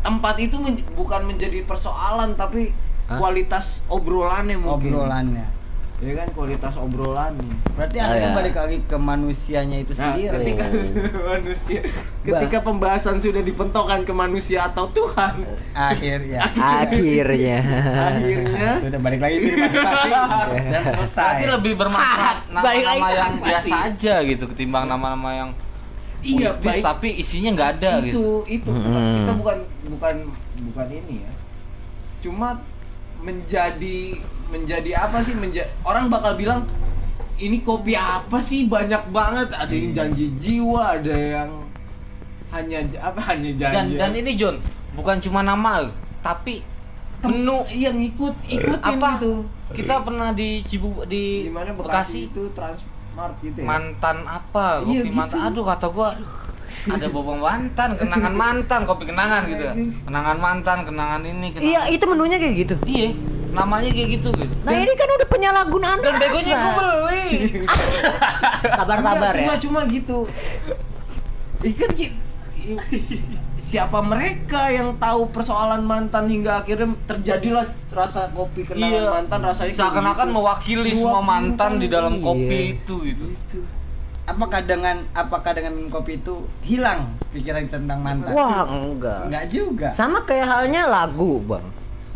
tempat 0.00 0.34
itu 0.38 0.56
men- 0.56 0.88
bukan 0.90 1.20
menjadi 1.24 1.58
persoalan 1.62 2.32
tapi 2.34 2.72
Hah? 3.04 3.16
kualitas 3.16 3.84
obrolannya 3.86 4.56
mungkin 4.56 4.92
Obrolannya. 4.94 5.46
Ya 5.98 6.14
kan 6.14 6.30
kualitas 6.30 6.74
obrolannya 6.74 7.58
Berarti 7.74 7.96
Oh, 7.96 8.04
akhirnya 8.04 8.22
ya. 8.24 8.36
balik 8.36 8.54
lagi 8.54 8.78
ke 8.80 8.96
manusianya 8.96 9.76
itu 9.78 9.92
Nah, 9.92 10.14
sendiri. 10.14 10.30
ketika 10.32 10.64
manusia 11.34 11.80
ketika 12.22 12.58
pembahasan 12.60 13.16
sudah 13.18 13.40
dipentokkan 13.40 14.00
ke 14.02 14.12
manusia 14.12 14.58
atau 14.64 14.86
Tuhan 14.88 15.42
Akhirnya. 15.72 16.38
Akhirnya. 16.48 17.58
akhirnya 18.06 18.70
Sudah 18.84 19.00
balik 19.00 19.20
lagi 19.20 19.36
di 19.36 19.50
masing-masing 19.52 20.14
dan 20.72 20.82
selesai. 20.88 21.22
Berarti 21.24 21.44
lebih 21.52 21.72
bermanfaat 21.76 22.36
nama-nama 22.48 22.94
ke 23.04 23.16
yang 23.16 23.32
biasa 23.40 23.74
aja 23.88 24.14
gitu 24.22 24.44
ketimbang 24.46 24.84
nama-nama 24.86 25.30
yang 25.36 25.50
Iya, 26.18 26.50
baik. 26.52 26.82
tapi 26.82 27.08
isinya 27.16 27.50
nggak 27.52 27.70
ada 27.76 27.90
itu 28.00 28.06
gitu. 28.08 28.26
itu 28.48 28.68
Mm-mm. 28.68 29.22
kita 29.22 29.32
bukan 29.34 29.56
bukan 29.88 30.14
bukan 30.64 30.86
ini 30.92 31.22
ya 31.22 31.32
cuma 32.18 32.58
menjadi 33.18 34.18
menjadi 34.48 34.90
apa 34.98 35.20
sih? 35.20 35.32
Menja- 35.32 35.70
orang 35.82 36.08
bakal 36.08 36.34
bilang 36.34 36.64
ini 37.36 37.60
kopi 37.60 37.92
apa 37.92 38.38
sih? 38.38 38.64
Banyak 38.64 39.08
banget. 39.08 39.48
Ada 39.50 39.70
yang 39.70 39.90
janji 39.92 40.26
jiwa 40.36 40.96
ada 40.96 41.14
yang 41.14 41.50
hanya 42.48 42.78
apa 42.98 43.20
hanya 43.26 43.50
Dan 43.54 43.72
janji. 43.74 43.94
dan 43.94 44.10
ini 44.14 44.32
John 44.34 44.56
bukan 44.92 45.20
cuma 45.20 45.42
nama 45.42 45.84
tapi 46.18 46.64
menu. 47.20 47.60
iya 47.68 47.92
ngikut 47.92 48.34
ikutin 48.42 48.96
apa? 48.96 49.20
gitu. 49.20 49.44
Kita 49.68 50.00
pernah 50.00 50.32
di 50.32 50.64
Cibu 50.64 51.04
di 51.04 51.44
di 51.44 51.52
mana 51.52 51.70
Bekasi, 51.70 51.84
Bekasi? 51.84 52.20
itu 52.26 52.42
Transmart 52.56 53.36
gitu 53.38 53.60
ya? 53.60 53.66
Mantan 53.68 54.24
apa? 54.24 54.80
Iya, 54.80 55.04
kopi 55.04 55.04
gitu. 55.04 55.12
mantan. 55.14 55.38
Aduh 55.44 55.64
kata 55.66 55.86
gua 55.88 56.08
ada 56.88 57.06
bobong 57.06 57.38
mantan 57.38 57.90
kenangan 57.94 58.32
mantan 58.34 58.80
kopi 58.82 59.04
kenangan 59.04 59.42
gitu. 59.46 59.64
Kenangan 60.02 60.36
mantan 60.38 60.78
kenangan 60.82 61.20
ini 61.20 61.46
kenangan 61.50 61.68
Iya, 61.68 61.80
itu 61.92 62.04
menunya 62.06 62.36
kayak 62.38 62.54
gitu. 62.58 62.74
iya 62.86 63.12
namanya 63.48 63.88
kayak 63.88 64.08
gitu 64.14 64.28
gitu 64.32 64.54
Nah, 64.60 64.72
ini 64.74 64.92
kan 64.92 65.08
udah 65.10 65.28
penyalahgunaan 65.28 65.98
dan 65.98 66.14
begonya 66.16 66.54
gue 66.54 66.72
beli 66.76 67.28
Kabar-kabar 68.60 69.32
ya. 69.32 69.38
cuma 69.40 69.54
cuma 69.56 69.80
gitu 69.86 70.18
ikan 71.60 71.90
siapa 73.60 73.98
mereka 74.00 74.68
yang 74.68 74.96
tahu 74.96 75.28
persoalan 75.28 75.82
mantan 75.82 76.24
hingga 76.26 76.62
akhirnya 76.62 76.88
terjadilah 77.04 77.64
rasa 77.90 78.28
kopi 78.30 78.64
kenangan 78.64 78.88
Iya. 78.94 79.10
mantan 79.12 79.40
rasanya 79.42 79.74
seakan-akan 79.74 80.26
gitu. 80.26 80.34
mewakili 80.34 80.90
semua 80.90 81.20
mantan 81.20 81.76
di 81.76 81.86
dalam 81.86 82.16
Iya. 82.16 82.24
kopi 82.24 82.58
itu 82.74 82.94
gitu 83.04 83.24
Gitu. 83.28 83.58
Apakah 84.24 84.60
dengan 84.60 85.08
apakah 85.12 85.52
dengan 85.52 85.88
kopi 85.88 86.16
itu 86.16 86.36
hilang 86.60 87.16
pikiran 87.30 87.64
tentang 87.64 87.96
mantan? 87.98 88.28
Wah, 88.30 88.68
enggak. 88.68 89.24
Enggak 89.24 89.44
juga. 89.48 89.88
Sama 89.88 90.20
kayak 90.22 90.44
halnya 90.46 90.84
lagu, 90.84 91.40
Bang. 91.40 91.64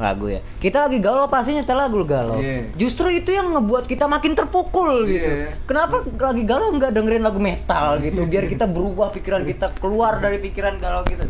Lagu 0.03 0.27
ya. 0.27 0.43
Kita 0.59 0.91
lagi 0.91 0.99
galau 0.99 1.31
pasti 1.31 1.55
nyetel 1.55 1.79
lagu 1.79 2.03
galau. 2.03 2.43
Iya. 2.43 2.75
Justru 2.75 3.07
itu 3.15 3.31
yang 3.31 3.55
ngebuat 3.55 3.87
kita 3.87 4.11
makin 4.11 4.35
terpukul 4.35 5.07
gitu. 5.07 5.31
Iya. 5.31 5.63
Kenapa 5.63 6.03
lagi 6.03 6.43
galau 6.43 6.75
nggak 6.75 6.91
dengerin 6.91 7.23
lagu 7.23 7.39
metal 7.39 8.03
gitu 8.03 8.27
biar 8.27 8.51
kita 8.51 8.67
berubah 8.67 9.15
pikiran 9.15 9.47
kita 9.47 9.79
keluar 9.79 10.19
dari 10.19 10.43
pikiran 10.43 10.83
galau 10.83 11.07
kita. 11.07 11.23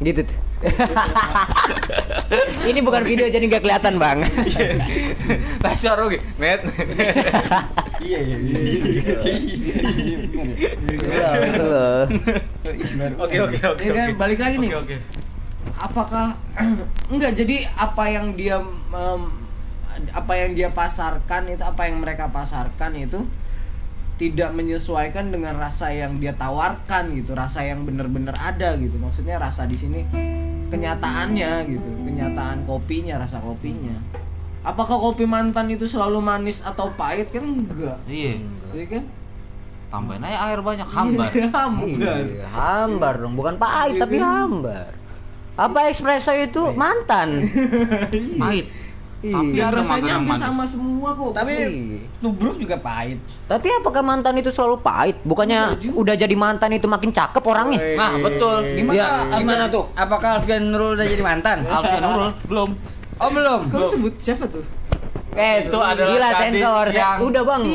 Gitu 0.00 0.22
tuh. 0.22 0.38
Ini 2.68 2.80
bukan 2.84 3.00
video 3.04 3.28
jadi 3.32 3.44
nggak 3.48 3.64
kelihatan, 3.64 3.96
Bang. 3.96 4.20
Suara 5.80 6.04
gue, 6.04 6.20
net. 6.36 6.60
Iya 8.00 8.18
iya 8.24 8.36
iya. 8.40 8.60
Iya. 10.88 11.28
Oke, 13.20 13.36
oke, 13.40 13.58
oke. 13.60 13.84
Iya 13.84 13.92
kan, 13.92 14.08
oke. 14.08 14.18
balik 14.20 14.38
lagi 14.40 14.56
nih. 14.56 14.70
Oke, 14.76 14.94
oke. 15.00 15.19
Apakah 15.76 16.36
enggak 17.12 17.32
jadi 17.36 17.68
apa 17.76 18.04
yang 18.08 18.36
dia 18.36 18.60
em, 18.92 19.22
apa 20.14 20.32
yang 20.38 20.54
dia 20.54 20.68
pasarkan 20.70 21.50
itu 21.50 21.62
apa 21.64 21.88
yang 21.88 22.00
mereka 22.00 22.30
pasarkan 22.30 22.94
itu 22.96 23.20
tidak 24.20 24.52
menyesuaikan 24.52 25.32
dengan 25.32 25.56
rasa 25.56 25.88
yang 25.96 26.20
dia 26.20 26.36
tawarkan 26.36 27.16
gitu 27.16 27.32
rasa 27.32 27.64
yang 27.64 27.88
benar-benar 27.88 28.36
ada 28.36 28.76
gitu. 28.76 29.00
Maksudnya 29.00 29.40
rasa 29.40 29.64
di 29.64 29.80
sini 29.80 30.04
kenyataannya 30.68 31.52
gitu 31.66 31.88
kenyataan 32.04 32.68
kopinya 32.68 33.24
rasa 33.24 33.40
kopinya. 33.40 33.96
Apakah 34.60 35.00
kopi 35.00 35.24
mantan 35.24 35.72
itu 35.72 35.88
selalu 35.88 36.20
manis 36.20 36.60
atau 36.60 36.92
pahit? 36.92 37.32
Kan 37.32 37.64
enggak. 37.64 37.96
Iya. 38.04 38.44
Iya 38.76 38.86
kan? 38.92 39.04
Tambahin 39.90 40.22
aja 40.22 40.38
air 40.52 40.60
banyak 40.60 40.88
hambar. 40.92 41.30
Iya, 41.34 41.48
hambar. 41.50 41.88
Iya, 41.88 42.46
hambar 42.52 43.14
dong, 43.24 43.34
bukan 43.34 43.54
pahit 43.56 43.98
tapi 43.98 44.20
hambar. 44.20 44.99
Apa 45.54 45.88
espresso 45.88 46.32
itu 46.32 46.72
mantan? 46.72 47.46
Pahit. 48.42 48.66
Tapi 49.20 49.52
Iya, 49.52 49.68
ada 49.68 49.84
rasanya 49.84 49.84
mantan 49.84 50.00
yang 50.00 50.16
hampir 50.16 50.32
manis. 50.32 50.44
sama 50.48 50.64
semua 50.64 51.10
kok 51.12 51.30
Tapi 51.36 51.52
Iya. 51.52 51.68
tubruk 52.18 52.56
juga 52.56 52.76
pahit. 52.80 53.20
Tapi 53.44 53.68
apakah 53.70 54.00
mantan 54.00 54.32
itu 54.34 54.48
selalu 54.48 54.80
pahit? 54.80 55.20
Bukannya 55.20 55.60
udah 55.92 56.14
jadi 56.16 56.32
mantan 56.32 56.72
itu 56.72 56.88
makin 56.88 57.12
cakep 57.12 57.44
orangnya? 57.44 57.76
Weh. 57.76 58.00
Nah, 58.00 58.16
betul. 58.16 58.64
Gimana? 58.72 58.96
Ya, 58.96 59.08
gimana 59.36 59.64
tuh? 59.68 59.92
Apakah 59.92 60.40
Alfian 60.40 60.72
Nurul 60.72 60.96
udah 60.96 61.04
jadi 61.04 61.20
mantan? 61.20 61.68
Alfian 61.68 62.00
Nurul 62.00 62.30
belum. 62.48 62.70
Oh 63.20 63.28
belum. 63.28 63.60
Kau 63.68 63.84
sebut 63.84 64.16
siapa 64.16 64.48
tuh? 64.48 64.64
Eh, 65.30 65.56
Itu 65.64 65.78
adalah 65.78 66.10
gila 66.10 66.28
gadis 66.32 66.58
sensor. 66.58 66.86
yang- 66.90 67.20
Udah, 67.22 67.42
Bang. 67.44 67.62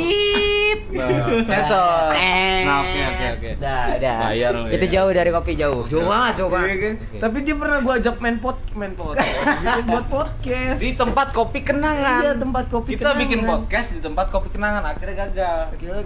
Sensor. 1.45 2.11
Eh. 2.13 2.63
Nah, 2.63 2.77
oke, 2.81 2.99
oke, 3.05 3.25
oke. 3.33 3.49
Dah, 3.57 3.95
dah. 3.95 4.17
Bayar 4.27 4.53
Itu 4.69 4.85
ya. 4.85 4.91
jauh 4.93 5.11
dari 5.11 5.29
kopi 5.29 5.51
jauh. 5.53 5.83
Jauh 5.85 6.03
banget, 6.03 6.33
jauh 6.35 6.47
Iya 6.47 6.55
banget. 6.57 6.77
kan? 6.77 6.93
Tapi 7.21 7.37
dia 7.41 7.55
pernah 7.55 7.77
gua 7.79 7.93
ajak 7.95 8.15
main 8.17 8.37
pot 8.37 8.57
main 8.73 8.91
pot. 8.91 9.15
buat 9.87 10.05
podcast. 10.05 10.79
Di 10.79 10.91
tempat 10.93 11.27
kopi 11.31 11.59
kenangan. 11.61 12.19
Iya, 12.21 12.31
tempat 12.35 12.65
kopi 12.67 12.89
Kita 12.93 13.01
kenangan. 13.05 13.21
bikin 13.23 13.39
podcast 13.43 13.87
di 13.89 13.99
tempat 13.99 14.25
kopi 14.29 14.47
kenangan 14.49 14.83
akhirnya 14.85 15.15
gagal. 15.25 15.59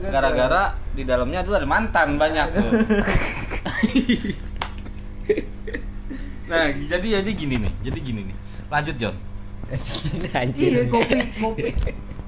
Gara-gara 0.06 0.64
di 0.92 1.04
dalamnya 1.04 1.42
tuh 1.42 1.54
ada 1.56 1.66
mantan 1.66 2.18
banyak 2.18 2.46
tuh. 2.52 2.70
nah, 6.46 6.66
jadi 6.70 7.08
jadi 7.22 7.30
gini 7.32 7.56
nih. 7.60 7.74
Jadi 7.84 8.00
gini 8.02 8.22
nih. 8.26 8.38
Lanjut, 8.70 8.96
Iya, 10.70 10.82
kopi 10.90 11.18
kopi. 11.38 11.72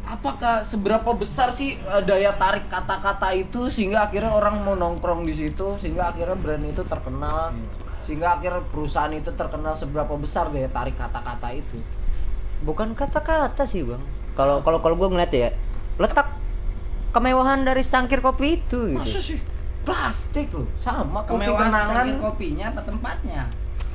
Apakah 0.05 0.67
seberapa 0.67 1.07
besar 1.15 1.55
sih 1.55 1.79
eh, 1.79 2.01
daya 2.03 2.35
tarik 2.35 2.67
kata-kata 2.67 3.31
itu 3.31 3.71
sehingga 3.71 4.11
akhirnya 4.11 4.35
orang 4.35 4.59
mau 4.61 4.75
nongkrong 4.75 5.23
di 5.23 5.33
situ 5.33 5.79
sehingga 5.79 6.11
akhirnya 6.11 6.35
brand 6.35 6.65
itu 6.67 6.83
terkenal 6.83 7.55
sehingga 8.03 8.35
akhirnya 8.35 8.61
perusahaan 8.69 9.13
itu 9.15 9.31
terkenal 9.33 9.73
seberapa 9.79 10.11
besar 10.19 10.51
daya 10.51 10.67
tarik 10.67 10.99
kata-kata 10.99 11.55
itu. 11.55 11.79
Bukan 12.61 12.93
kata-kata 12.93 13.63
sih, 13.65 13.87
Bang. 13.87 14.03
Kalau 14.35 14.59
kalau 14.61 14.83
kalau 14.83 14.95
gue 14.99 15.09
ngeliat 15.09 15.31
ya, 15.31 15.49
letak 15.97 16.27
kemewahan 17.15 17.63
dari 17.63 17.81
cangkir 17.81 18.19
kopi 18.19 18.59
itu 18.59 18.95
gitu. 18.95 18.99
Masa 18.99 19.19
sih? 19.19 19.39
plastik 19.81 20.53
loh 20.53 20.69
sama 20.77 21.25
kopi 21.25 21.49
Kemewahan 21.49 21.71
kenangan 21.73 22.07
kopinya 22.21 22.65
apa 22.69 22.81
tempatnya? 22.85 23.41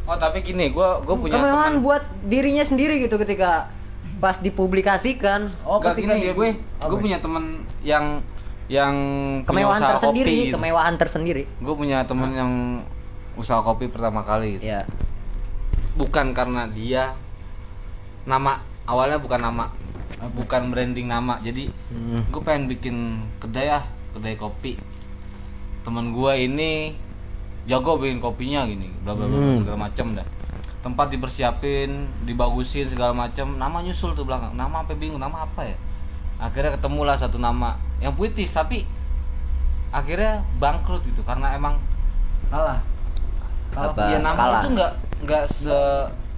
Oh 0.07 0.15
tapi 0.15 0.39
gini, 0.41 0.71
gue 0.71 0.89
gue 1.03 1.17
punya 1.19 1.35
kemewahan 1.35 1.83
buat 1.83 1.99
dirinya 2.23 2.63
sendiri 2.63 3.03
gitu 3.03 3.19
ketika 3.19 3.75
pas 4.17 4.39
dipublikasikan 4.39 5.51
oh 5.63 5.77
Gak 5.77 5.93
ketika 5.93 6.15
gini, 6.15 6.23
dia 6.23 6.33
gue 6.33 6.49
Apa? 6.79 6.89
gue 6.89 6.99
punya 7.01 7.19
teman 7.19 7.45
yang 7.83 8.23
yang 8.67 8.95
punya 9.43 9.47
kemewahan 9.47 9.79
usaha 9.79 9.91
tersendiri 9.93 10.31
kopi. 10.31 10.43
gitu. 10.43 10.55
kemewahan 10.57 10.95
tersendiri 10.97 11.43
Gue 11.61 11.75
punya 11.77 11.99
teman 12.03 12.31
yang 12.33 12.53
usaha 13.35 13.61
kopi 13.61 13.87
pertama 13.87 14.23
kali. 14.23 14.57
Gitu. 14.57 14.67
ya 14.67 14.87
Bukan 15.95 16.33
karena 16.33 16.65
dia 16.67 17.13
nama 18.25 18.59
awalnya 18.85 19.17
bukan 19.17 19.41
nama, 19.41 19.71
bukan 20.33 20.69
branding 20.69 21.07
nama. 21.07 21.39
Jadi 21.41 21.71
Hmm. 21.89 22.23
gue 22.27 22.41
pengen 22.41 22.67
bikin 22.67 22.97
kedai 23.37 23.71
ah, 23.73 23.85
kedai 24.13 24.35
kopi. 24.35 24.77
Temen 25.83 26.11
gue 26.11 26.33
ini 26.39 26.95
jago 27.67 27.99
bikin 27.99 28.19
kopinya 28.19 28.65
gini, 28.65 28.89
bla 29.01 29.13
bla 29.13 29.27
bla 29.27 29.37
Hmm. 29.37 29.59
segala 29.61 29.79
macam 29.83 30.07
dah. 30.15 30.27
Tempat 30.81 31.07
dipersiapin, 31.11 31.91
dibagusin 32.23 32.87
segala 32.87 33.11
macam. 33.13 33.55
Nama 33.55 33.83
nyusul 33.83 34.15
tuh 34.15 34.23
belakang. 34.23 34.55
Nama 34.55 34.71
sampai 34.81 34.97
bingung 34.97 35.19
nama 35.19 35.43
apa 35.43 35.63
ya. 35.63 35.77
Akhirnya 36.39 36.75
ketemulah 36.75 37.15
satu 37.15 37.37
nama 37.37 37.75
yang 37.97 38.13
puitis 38.13 38.49
tapi 38.49 38.87
akhirnya 39.89 40.45
bangkrut 40.55 41.01
gitu 41.05 41.23
karena 41.23 41.55
emang 41.55 41.81
kalah 42.47 42.83
apa 43.73 44.01
ya 44.07 44.19
nama 44.19 44.37
kalah 44.37 44.61
itu 44.61 44.69
nggak 44.71 44.93
nggak 45.23 45.45
se 45.49 45.79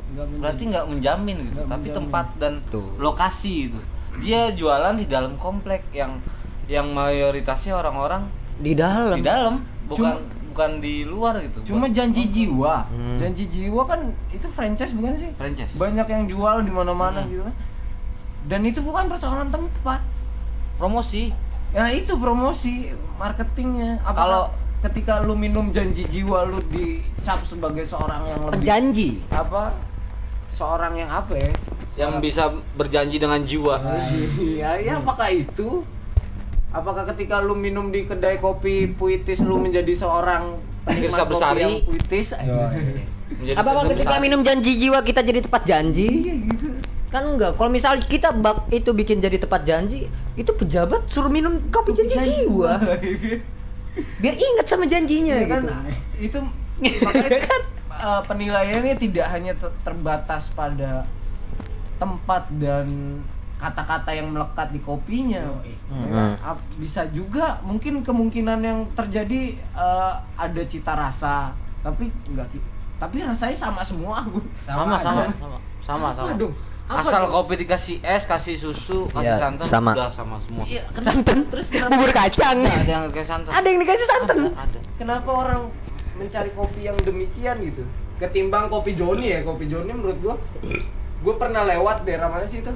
menjamin. 0.08 0.38
berarti 0.38 0.62
nggak 0.64 0.86
menjamin 0.86 1.36
gitu 1.42 1.56
Nggak 1.56 1.68
tapi 1.68 1.80
menjamin. 1.82 1.98
tempat 1.98 2.26
dan 2.38 2.52
Tuh. 2.70 2.86
lokasi 2.96 3.68
itu 3.68 3.80
dia 4.18 4.50
jualan 4.50 4.94
di 4.94 5.06
dalam 5.06 5.34
komplek 5.34 5.82
yang 5.90 6.22
yang 6.66 6.86
mayoritasnya 6.88 7.74
orang-orang 7.74 8.26
di 8.56 8.72
dalam 8.72 9.14
di 9.14 9.24
dalam 9.24 9.54
bukan 9.86 10.14
Cuma- 10.14 10.22
bukan 10.58 10.82
di 10.82 11.06
luar 11.06 11.38
gitu. 11.38 11.70
Cuma 11.70 11.86
janji 11.86 12.26
jiwa. 12.26 12.82
Hmm. 12.90 13.14
janji 13.14 13.46
jiwa 13.46 13.86
kan 13.86 14.10
itu 14.34 14.50
franchise 14.50 14.90
bukan 14.90 15.14
sih? 15.14 15.30
Franchise. 15.38 15.78
Banyak 15.78 16.02
yang 16.04 16.26
jual 16.26 16.66
di 16.66 16.72
mana-mana 16.74 17.22
Hmm. 17.22 17.30
gitu 17.30 17.42
kan. 17.46 17.54
Dan 18.50 18.60
itu 18.66 18.82
bukan 18.82 19.06
persoalan 19.06 19.54
tempat. 19.54 20.02
Promosi. 20.74 21.30
Ya 21.70 21.86
itu 21.94 22.18
promosi 22.18 22.90
marketingnya. 23.14 24.02
Apakah 24.02 24.18
Kalau- 24.18 24.50
ketika 24.82 25.22
lu 25.22 25.38
minum 25.38 25.70
janji 25.70 26.02
jiwa 26.06 26.42
lu 26.42 26.58
dicap 26.66 27.38
sebagai 27.46 27.86
seorang 27.86 28.26
yang 28.26 28.40
lebih 28.42 28.54
penjanji 28.58 29.08
apa? 29.30 29.70
Seorang 30.50 30.98
yang 30.98 31.06
apa 31.06 31.38
ya? 31.38 31.50
Yang 31.96 32.12
bisa 32.20 32.42
berjanji 32.74 33.22
dengan 33.22 33.46
jiwa. 33.46 33.78
Iya 34.36 34.74
ya 34.80 34.92
apakah 34.98 35.30
itu 35.30 35.86
apakah 36.68 37.08
ketika 37.14 37.40
lu 37.40 37.56
minum 37.56 37.88
di 37.88 38.04
kedai 38.04 38.36
kopi 38.38 38.90
puitis 38.92 39.40
lu 39.40 39.56
menjadi 39.56 39.92
seorang 39.96 40.60
penikmat 40.84 41.18
kopi 41.24 41.32
Besari. 41.34 41.60
yang 41.60 41.74
puitis? 41.84 42.26
Menjadi 43.28 43.56
apa 43.60 43.70
firsa 43.70 43.88
ketika 43.92 44.14
besar. 44.16 44.24
minum 44.24 44.40
janji 44.40 44.72
jiwa 44.76 44.98
kita 45.04 45.20
jadi 45.20 45.40
tempat 45.44 45.62
janji? 45.64 46.06
Iya 46.08 46.34
gitu. 46.48 46.68
Kan 47.08 47.22
enggak. 47.24 47.56
Kalau 47.56 47.70
misal 47.72 47.96
kita 48.04 48.36
bak 48.36 48.68
itu 48.68 48.92
bikin 48.92 49.20
jadi 49.20 49.40
tempat 49.40 49.64
janji 49.64 50.08
itu 50.36 50.50
pejabat 50.52 51.08
suruh 51.08 51.32
minum 51.32 51.56
kopi 51.72 51.96
janji 51.96 52.16
jiwa. 52.20 52.76
Biar 54.22 54.34
ingat 54.36 54.66
sama 54.68 54.84
janjinya 54.86 55.34
Iya 55.34 55.46
kan? 55.48 55.62
Gitu 56.20 56.38
itu 56.78 57.02
makanya 57.02 57.40
kan 57.50 57.60
eh, 57.90 58.20
penilaiannya 58.28 58.94
tidak 59.02 59.26
hanya 59.34 59.52
ter- 59.58 59.74
terbatas 59.82 60.46
pada 60.54 61.02
tempat 61.98 62.46
dan 62.54 62.86
kata-kata 63.58 64.10
yang 64.10 64.30
melekat 64.30 64.70
di 64.70 64.78
kopinya. 64.78 65.42
Ya? 65.60 65.76
Mhm. 65.88 66.38
Ap- 66.40 66.62
bisa 66.78 67.02
juga 67.08 67.58
mungkin 67.60 68.00
kemungkinan 68.00 68.58
yang 68.58 68.78
terjadi 68.92 69.40
eh, 69.58 70.12
ada 70.34 70.62
cita 70.64 70.94
rasa 70.94 71.50
tapi 71.78 72.06
enggak 72.24 72.48
tapi 72.96 73.20
rasanya 73.20 73.54
sama 73.54 73.82
semua. 73.82 74.22
Sama 74.66 74.96
sama. 74.96 75.26
Sama. 75.32 75.58
Sama 75.78 76.08
sama. 76.12 76.28
Aduh, 76.30 76.52
apa 76.84 77.00
asal 77.00 77.24
tuh? 77.24 77.32
kopi 77.34 77.54
dikasih 77.58 77.96
es 78.00 78.24
kasih 78.24 78.54
susu 78.54 79.04
kasih 79.08 79.28
Iya, 79.28 79.36
santan 79.38 79.66
sama. 79.66 79.92
udah 79.92 80.10
sama 80.10 80.36
semua. 80.40 80.64
Iya, 80.64 80.82
kenapa- 80.88 81.06
santan. 81.10 81.38
terus 81.48 81.66
kenapa? 81.72 81.90
Bubur 81.92 82.10
kacang. 82.10 82.56
Nggak 82.60 82.78
ada 82.78 82.90
yang 82.90 83.04
kayak 83.08 83.28
santan. 83.28 83.50
Ada 83.52 83.66
yang 83.66 83.78
dikasih 83.78 84.06
santan? 84.08 84.36
Ada, 84.38 84.50
ada. 84.58 84.78
kenapa 84.94 85.30
orang 85.30 85.62
mencari 86.14 86.50
kopi 86.52 86.80
yang 86.82 86.96
demikian 86.98 87.56
gitu? 87.62 87.82
Ketimbang 88.18 88.66
kopi 88.66 88.92
Joni 88.92 89.30
ya 89.30 89.40
kopi 89.40 89.66
Joni 89.66 89.90
menurut 89.90 90.18
gua 90.18 90.34
gua 91.22 91.34
pernah 91.34 91.62
lewat 91.66 92.06
daerah 92.06 92.28
mana 92.30 92.46
sih 92.46 92.62
itu? 92.62 92.72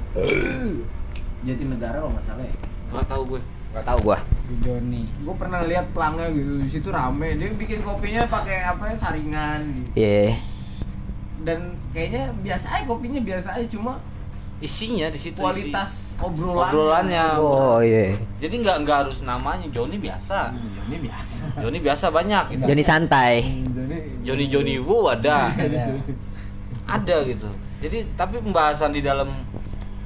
Jatinegara 1.47 1.99
kalau 1.99 2.11
nggak 2.15 2.25
salah 2.27 2.45
ya? 2.45 2.55
Nggak 2.91 3.07
tahu 3.09 3.23
gue 3.35 3.41
nggak 3.73 3.85
tahu 3.89 3.99
gua. 4.05 4.17
Joni. 4.61 5.03
gua 5.25 5.35
pernah 5.39 5.65
lihat 5.65 5.89
pelangnya 5.97 6.29
gitu 6.29 6.51
di 6.61 6.69
situ 6.69 6.89
rame. 6.93 7.33
Dia 7.41 7.49
bikin 7.57 7.81
kopinya 7.81 8.29
pakai 8.29 8.57
apa 8.69 8.83
ya 8.93 8.95
saringan 9.01 9.59
gitu. 9.65 9.89
iya. 9.97 10.37
Dan 11.43 11.75
kayaknya 11.91 12.31
biasa 12.39 12.65
aja 12.69 12.83
kopinya 12.85 13.19
biasa 13.19 13.47
aja 13.57 13.67
cuma 13.67 13.99
isinya 14.63 15.11
di 15.11 15.19
situ 15.19 15.35
isi. 15.35 15.43
kualitas 15.43 16.15
obrolan 16.21 16.69
obrolannya. 16.69 17.25
Oh 17.41 17.81
iya. 17.81 18.15
Jadi 18.37 18.55
nggak 18.61 18.77
nggak 18.85 18.97
harus 19.07 19.25
namanya 19.25 19.65
Joni 19.73 19.97
biasa. 19.97 20.53
Joni 20.53 20.97
biasa. 21.01 21.43
Joni 21.57 21.79
biasa 21.81 22.05
banyak 22.13 22.43
gitu. 22.53 22.63
Joni 22.69 22.83
santai. 22.85 23.33
Joni 23.65 23.97
Joni 24.21 24.45
Joni 24.47 24.73
Wu 24.77 25.09
Ada. 25.09 25.49
ada 26.83 27.15
gitu 27.23 27.47
jadi 27.83 28.07
tapi 28.15 28.39
pembahasan 28.39 28.95
di 28.95 29.03
dalam 29.03 29.27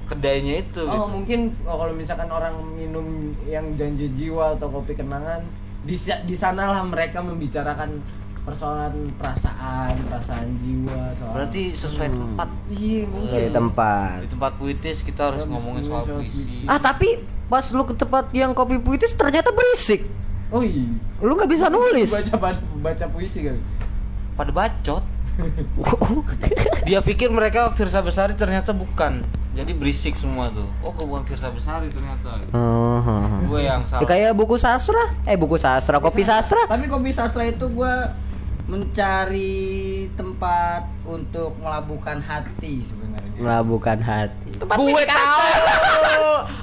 kedainya 0.10 0.66
itu 0.66 0.82
Oh 0.82 1.06
gitu. 1.06 1.08
mungkin 1.14 1.40
oh, 1.70 1.78
kalau 1.78 1.94
misalkan 1.94 2.30
orang 2.32 2.56
minum 2.74 3.36
yang 3.46 3.70
janji 3.78 4.10
jiwa 4.18 4.58
atau 4.58 4.72
kopi 4.72 4.98
kenangan 4.98 5.46
di 5.86 5.94
di 6.26 6.36
sanalah 6.36 6.82
mereka 6.82 7.22
membicarakan 7.22 8.02
persoalan 8.42 9.12
perasaan 9.20 9.94
perasaan 10.08 10.48
jiwa 10.64 11.12
soal 11.20 11.34
berarti 11.36 11.64
sesuai 11.76 12.10
tempat. 12.16 12.50
Iya 12.72 13.02
mungkin. 13.12 13.40
Di 13.44 13.52
tempat. 13.52 14.16
Di 14.24 14.30
tempat 14.32 14.52
puitis 14.56 14.98
kita 15.04 15.22
harus 15.32 15.44
ngomongin 15.44 15.84
soal 15.84 16.04
puisi. 16.08 16.64
ah 16.64 16.80
tapi 16.80 17.20
pas 17.52 17.64
lu 17.76 17.84
ke 17.84 17.94
tempat 17.94 18.32
yang 18.32 18.56
kopi 18.56 18.80
puitis 18.80 19.12
ternyata 19.20 19.52
berisik. 19.52 20.08
Oh 20.48 20.64
iya. 20.64 20.88
Lu 21.20 21.36
nggak 21.36 21.52
bisa 21.52 21.68
nulis. 21.68 22.08
Baca 22.08 22.56
baca 22.80 23.06
puisi 23.12 23.44
kan 23.44 23.60
pada 24.38 24.52
bacot 24.54 25.04
dia 26.88 27.00
pikir 27.02 27.30
mereka 27.30 27.70
Firsa 27.74 28.02
Besari 28.02 28.34
ternyata 28.34 28.74
bukan. 28.74 29.22
Jadi 29.58 29.74
berisik 29.74 30.14
semua 30.14 30.54
tuh. 30.54 30.70
Oh 30.86 30.94
gue 30.94 31.06
bukan 31.06 31.26
Firsa 31.26 31.50
Besari 31.50 31.90
ternyata. 31.90 32.38
Hmm. 32.54 33.50
gue 33.50 33.62
yang 33.66 33.82
Ya, 33.82 33.90
salah 33.90 34.06
kayak 34.06 34.32
buku 34.38 34.56
sastra. 34.62 35.04
Eh 35.26 35.34
buku 35.34 35.58
sastra 35.58 35.98
kopi 35.98 36.22
sastra. 36.22 36.70
Tapi 36.70 36.86
kopi 36.86 37.10
sastra 37.14 37.42
itu 37.46 37.66
gua 37.74 38.14
mencari 38.68 40.06
tempat 40.20 40.84
untuk 41.08 41.56
melabuhkan 41.64 42.20
hati 42.20 42.84
sebenarnya. 42.84 43.40
melabuhkan 43.40 43.98
hati. 44.04 44.50
Gue 44.60 45.04
tahu 45.08 45.46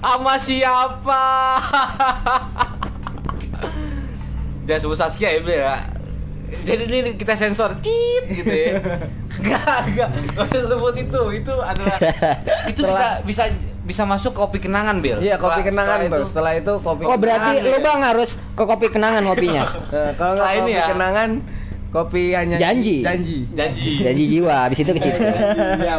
sama 0.05 0.35
siapa. 0.37 1.25
Jangan 4.65 4.81
sebut 4.81 4.97
Saskia 4.97 5.29
ya 5.29 5.41
ya 5.45 5.75
jadi 6.62 6.83
ini 6.83 7.11
kita 7.14 7.35
sensor 7.35 7.76
tit 7.78 8.24
gitu 8.26 8.48
ya. 8.48 8.78
Enggak 9.38 9.76
enggak 9.85 10.09
nggak 10.30 10.44
usah 10.46 10.61
sebut 10.66 10.94
itu. 10.96 11.20
Itu 11.35 11.54
adalah 11.57 11.98
itu 12.70 12.80
bisa 12.80 13.07
bisa 13.22 13.44
bisa 13.85 14.02
masuk 14.02 14.33
kopi 14.33 14.59
kenangan 14.59 14.98
Bil. 14.98 15.18
Iya 15.18 15.37
kopi 15.37 15.61
Setelah- 15.61 15.66
kenangan 15.66 15.98
setelah 15.98 16.09
tuh 16.09 16.16
itu- 16.16 16.30
setelah 16.30 16.52
itu 16.54 16.72
kopi 16.80 17.02
oh 17.04 17.16
berarti 17.16 17.50
kenangan, 17.50 17.64
lu 17.64 17.70
ya. 17.70 17.80
bang 17.83 18.00
harus 18.02 18.30
ke 18.35 18.62
kopi 18.62 18.87
kenangan 18.88 19.22
kopinya? 19.26 19.62
Nah, 19.62 20.12
kalau 20.18 20.33
nggak 20.35 20.48
kopi 20.54 20.72
ya. 20.72 20.85
kenangan 20.88 21.30
kopi 21.94 22.35
hanya 22.35 22.59
Janji. 22.59 23.07
janji 23.07 23.37
janji 23.54 24.02
janji 24.02 24.24
jiwa 24.28 24.66
habis 24.66 24.83
itu 24.83 24.90
ke 24.90 25.00
situ 25.00 25.18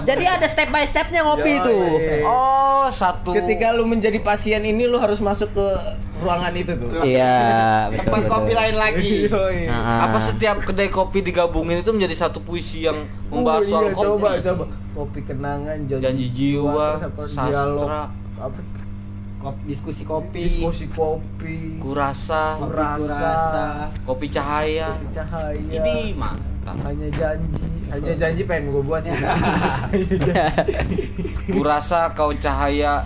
jadi 0.03 0.23
ada 0.29 0.43
step 0.45 0.67
by 0.67 0.84
stepnya 0.84 1.23
ngopi 1.23 1.47
Yo, 1.49 1.58
itu 1.58 1.75
iya. 1.97 2.27
oh 2.27 2.86
satu 2.91 3.31
ketika 3.31 3.71
lu 3.71 3.88
menjadi 3.88 4.19
pasien 4.19 4.60
ini 4.62 4.84
lu 4.84 4.99
harus 4.99 5.17
masuk 5.17 5.55
ke 5.55 5.65
ruangan 6.19 6.51
itu 6.51 6.75
tuh 6.75 6.99
iya 7.01 7.39
betul, 7.88 8.03
Tempat 8.03 8.19
betul. 8.19 8.31
kopi 8.36 8.51
lain 8.53 8.75
lagi. 8.75 9.13
Ah. 9.67 10.12
apa 10.12 10.17
setiap 10.21 10.58
kedai 10.62 10.88
kopi 10.88 11.19
digabungin 11.21 11.79
itu 11.79 11.91
menjadi 11.91 12.27
satu 12.27 12.39
puisi 12.39 12.84
yang 12.84 13.08
membahas 13.27 13.63
Oh, 13.63 13.69
soal 13.71 13.86
iya, 13.86 13.93
kopi 13.93 14.03
coba 14.05 14.29
coba 14.38 14.65
kopi 14.91 15.19
kenangan 15.23 15.77
janji, 15.81 16.03
Janji 16.03 16.25
jiwa, 16.29 16.99
apa, 16.99 17.23
sastra. 17.23 17.47
dialog 17.47 17.89
apa 18.36 18.60
Kop- 19.45 19.62
diskusi 19.69 20.01
kopi. 20.01 20.41
diskusi 20.41 20.89
kopi. 20.89 21.77
Kurasa. 21.77 22.58
Kurasa. 22.58 23.93
kopi 24.01 24.25
cahaya. 24.25 24.89
Kopi 24.89 25.13
cahaya. 25.13 25.69
Ini 25.69 26.17
mantap. 26.17 26.73
Hanya 26.81 27.05
janji. 27.13 27.62
Hanya 27.93 28.13
janji 28.17 28.41
pengen 28.41 28.73
gue 28.73 28.81
buat 28.81 29.05
sih. 29.05 29.13
Kurasa 31.53 32.10
kau 32.17 32.34
cahaya. 32.41 33.05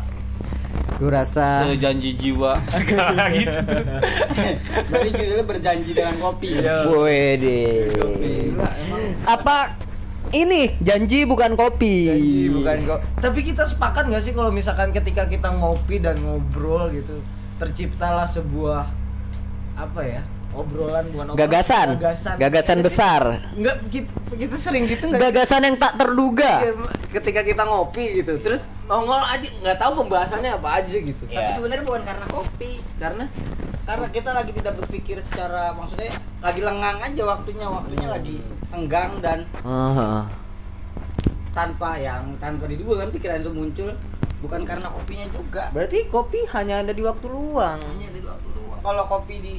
Gue 0.96 1.12
rasa 1.12 1.68
sejanji 1.68 2.16
jiwa. 2.16 2.56
Segala 2.72 3.28
gitu 3.36 3.60
Berarti 4.88 5.10
judulnya 5.12 5.44
berjanji 5.44 5.92
dengan 5.92 6.16
kopi. 6.24 6.56
Iya. 6.56 6.88
Wede. 6.88 7.92
Apa 9.28 9.76
ini 10.34 10.74
janji 10.80 11.26
bukan 11.26 11.58
kopi. 11.58 12.10
janji 12.10 12.40
bukan 12.54 12.78
kok 12.86 13.00
tapi 13.20 13.40
kita 13.42 13.64
sepakat 13.66 14.10
nggak 14.10 14.24
sih 14.24 14.34
kalau 14.34 14.52
misalkan 14.54 14.94
ketika 14.94 15.26
kita 15.26 15.50
ngopi 15.50 16.02
dan 16.02 16.18
ngobrol 16.22 16.90
gitu 16.94 17.22
terciptalah 17.60 18.26
sebuah 18.26 18.88
apa 19.76 20.02
ya 20.04 20.22
obrolan 20.50 21.06
bukan 21.14 21.26
obrolan, 21.30 21.42
Gagasan. 21.46 21.88
gagasan, 21.98 22.36
Gagasan 22.42 22.78
besar. 22.82 23.22
Enggak 23.54 23.78
kita, 23.90 24.12
kita 24.34 24.56
sering 24.58 24.84
gitu 24.90 25.04
nggak? 25.08 25.20
Gagasan 25.30 25.62
yang 25.64 25.76
tak 25.78 25.94
terduga. 25.96 26.54
Iya, 26.66 26.74
ketika 27.14 27.42
kita 27.42 27.64
ngopi 27.64 28.22
gitu, 28.22 28.34
terus 28.42 28.62
nongol 28.86 29.22
aja 29.22 29.46
nggak 29.62 29.78
tahu 29.78 29.92
pembahasannya 30.04 30.52
apa 30.58 30.70
aja 30.82 30.96
gitu. 30.98 31.24
Tapi 31.26 31.50
sebenarnya 31.54 31.86
bukan 31.86 32.04
karena 32.04 32.26
kopi, 32.28 32.72
Karena 32.98 33.26
karena 33.86 34.08
kita 34.10 34.30
lagi 34.34 34.52
tidak 34.54 34.74
berpikir 34.78 35.18
secara 35.26 35.74
maksudnya 35.74 36.14
lagi 36.40 36.62
lengang 36.62 36.98
aja 37.02 37.24
waktunya, 37.26 37.66
waktunya 37.66 38.08
lagi 38.08 38.36
senggang 38.66 39.18
dan 39.18 39.50
Ah, 39.66 40.30
tanpa 41.50 41.98
yang 41.98 42.38
tanpa 42.38 42.70
diduga 42.70 43.02
kan 43.02 43.10
pikiran 43.10 43.42
itu 43.42 43.52
muncul 43.52 43.90
bukan 44.40 44.62
karena 44.64 44.88
kopinya 44.88 45.26
juga. 45.34 45.64
Berarti 45.74 46.06
kopi 46.08 46.46
hanya 46.54 46.86
ada 46.86 46.94
di 46.94 47.02
waktu 47.02 47.28
luang. 47.28 47.82
Hanya 47.82 48.10
di 48.14 48.22
waktu 48.22 48.48
luang. 48.56 48.80
Kalau 48.80 49.04
kopi 49.10 49.36
di 49.42 49.54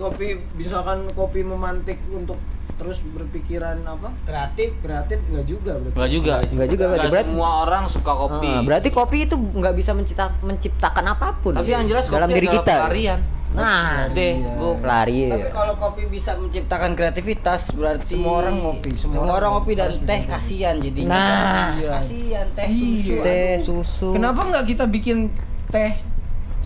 kopi 0.00 0.26
misalkan 0.56 1.04
kopi 1.12 1.44
memantik 1.44 2.00
untuk 2.10 2.40
terus 2.72 2.96
berpikiran 3.04 3.76
apa 3.84 4.08
kreatif 4.24 4.72
kreatif 4.80 5.20
nggak 5.22 5.44
juga 5.44 5.72
berarti. 5.76 5.94
Enggak 5.94 6.10
juga. 6.10 6.34
Enggak 6.42 6.68
juga, 6.70 6.84
berarti. 6.86 6.96
Nggak 6.98 7.12
Berarti- 7.12 7.28
semua 7.28 7.50
orang 7.60 7.84
suka 7.86 8.12
kopi. 8.16 8.48
Ah, 8.48 8.60
berarti 8.64 8.88
kopi 8.90 9.16
itu 9.20 9.36
nggak 9.36 9.74
bisa 9.76 9.92
mencipta- 9.92 10.40
menciptakan 10.40 11.04
apa 11.06 11.36
pun. 11.36 11.52
Tapi 11.52 11.68
yang 11.68 11.84
jelas 11.84 12.08
dalam 12.08 12.26
kopi 12.26 12.36
diri 12.40 12.48
kita. 12.50 12.74
pelarian. 12.80 13.20
Nah, 13.50 14.06
deh, 14.08 14.38
Iya. 14.38 14.54
gua 14.54 14.72
pelari. 14.78 15.26
Tapi 15.26 15.50
kalau 15.50 15.74
kopi 15.76 16.02
bisa 16.06 16.38
menciptakan 16.38 16.94
kreativitas 16.94 17.68
berarti 17.70 18.14
Semua 18.14 18.34
orang 18.40 18.56
ngopi, 18.56 18.90
semua 18.94 19.14
Semua, 19.20 19.34
orang 19.34 19.50
ngopi 19.52 19.72
dan 19.74 19.90
teh 20.00 20.20
kasihan 20.24 20.74
jadinya. 20.78 21.10
Nah. 21.12 21.98
kasihan 21.98 22.46
teh 22.54 22.64
Iya. 22.64 22.86
susu. 23.02 23.14
Teh, 23.20 23.52
susu. 23.60 24.08
Kenapa 24.14 24.40
nggak 24.46 24.64
kita 24.66 24.84
bikin 24.86 25.28
teh 25.68 25.92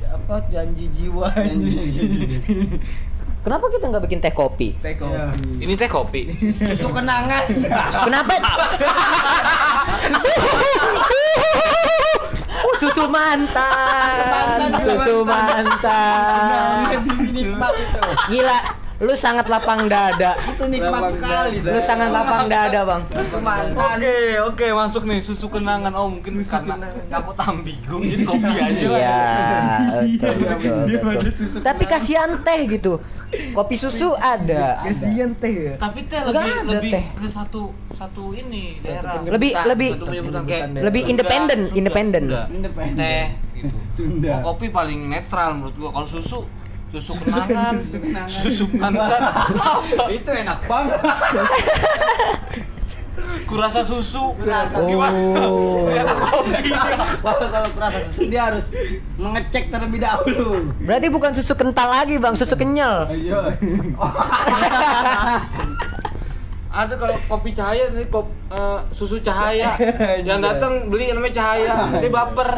apa 0.07 0.37
janji 0.47 0.87
jiwa 0.91 1.27
Kenapa 3.45 3.69
kita 3.69 3.93
nggak 3.93 4.05
bikin 4.09 4.25
teh 4.25 4.33
kopi? 4.33 4.73
teh 4.81 4.97
kopi 4.97 5.61
Ini 5.61 5.77
teh 5.77 5.85
kopi. 5.85 6.33
Susu 6.65 6.89
kenangan. 6.89 7.45
Kenapa? 8.09 8.35
susu 12.81 13.05
mantan, 13.09 14.71
susu 14.81 15.25
mantan. 15.25 16.89
Itu. 17.33 17.53
Gila, 18.33 18.59
lu 19.03 19.15
sangat 19.19 19.51
lapang 19.51 19.91
dada. 19.91 20.39
Itu 20.55 20.71
nikmat 20.71 21.19
sekali. 21.19 21.57
Lu 21.67 21.81
sangat 21.83 22.09
lapang 22.15 22.47
dada, 22.47 22.81
Bang. 22.87 23.03
Susu 23.11 23.39
mantan. 23.43 23.99
Oke, 23.99 24.17
oke 24.39 24.67
masuk 24.71 25.03
nih 25.11 25.19
susu 25.19 25.47
kenangan. 25.51 25.91
Oh, 25.99 26.07
mungkin 26.15 26.39
karena 26.47 26.79
takut 27.11 27.35
ambigu 27.35 27.99
jadi 28.07 28.23
kopi 28.23 28.55
aja. 28.55 28.87
Iya, 28.87 29.21
betul, 29.99 30.35
betul, 30.47 30.77
betul. 31.27 31.59
Tapi 31.59 31.85
kasihan 31.91 32.31
teh 32.47 32.61
gitu. 32.71 33.03
Kopi 33.51 33.75
susu 33.75 34.15
ada. 34.15 34.79
kasihan 34.87 35.35
teh 35.43 35.51
ya 35.51 35.75
Tapi 35.75 36.07
teh 36.07 36.23
lebih 36.23 36.39
ada 36.55 36.71
lebih 36.71 36.93
teh. 36.95 37.05
ke 37.19 37.27
satu 37.27 37.75
satu 37.91 38.31
ini 38.31 38.79
daerah. 38.79 39.27
Lebih 39.27 39.59
lebih 39.67 39.91
lebih 40.79 41.03
independen, 41.11 41.61
independen. 41.75 42.25
Independen. 42.31 42.95
Teh 42.95 43.27
gitu. 43.59 44.31
Kopi 44.39 44.71
paling 44.71 45.11
netral 45.11 45.59
menurut 45.59 45.75
gua. 45.75 45.91
Kalau 45.99 46.07
susu 46.07 46.47
susu 46.95 47.19
kenangan, 47.19 47.75
susu 48.31 48.71
mantan. 48.79 49.23
Itu 50.15 50.31
enak 50.31 50.63
banget. 50.71 51.01
Kurasa 53.51 53.83
susu. 53.83 54.31
Kurasa. 54.39 54.79
Oh. 54.79 55.91
Kopi. 55.91 56.71
Kalau 56.71 57.47
kalau 57.51 57.69
kurasa 57.75 57.99
susu 58.07 58.23
dia 58.31 58.47
harus 58.47 58.71
mengecek 59.19 59.75
terlebih 59.75 60.07
dahulu. 60.07 60.71
Berarti 60.87 61.07
bukan 61.11 61.35
susu 61.35 61.59
kental 61.59 61.91
lagi, 61.91 62.15
Bang, 62.23 62.39
susu 62.39 62.55
kenyal. 62.55 63.11
Ayo. 63.11 63.43
Ada 66.75 66.99
kalau 66.99 67.15
kopi 67.31 67.55
cahaya 67.55 67.87
nih 67.95 68.07
kop, 68.11 68.27
eh, 68.51 68.81
susu 68.91 69.23
cahaya. 69.23 69.79
Yang 70.27 70.41
datang 70.43 70.91
beli 70.91 71.11
namanya 71.11 71.43
cahaya. 71.43 71.75
Dia 72.03 72.11
baper. 72.11 72.51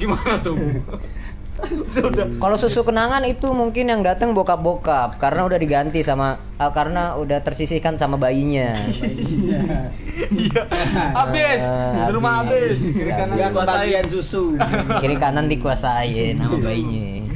Gimana 0.00 0.40
tuh? 0.40 0.56
Kalau 2.38 2.56
susu 2.56 2.86
kenangan 2.86 3.22
itu 3.26 3.50
mungkin 3.50 3.90
yang 3.90 4.00
datang 4.06 4.30
bokap-bokap 4.30 5.18
karena 5.18 5.42
udah 5.42 5.58
diganti 5.58 6.06
sama 6.06 6.38
ah, 6.54 6.70
karena 6.70 7.18
udah 7.18 7.42
tersisihkan 7.42 7.98
sama 7.98 8.14
bayinya. 8.14 8.78
Habis. 11.18 11.62
Di 11.66 12.10
rumah 12.14 12.46
habis. 12.46 12.78
Kiri 12.78 13.10
kanan 13.10 13.34
Dia 13.34 13.48
dikuasain. 13.50 14.04
susu. 14.10 14.44
Kiri 15.02 15.16
kanan 15.18 15.46
dikuasain 15.50 16.34
sama 16.38 16.58
bayinya. 16.62 17.26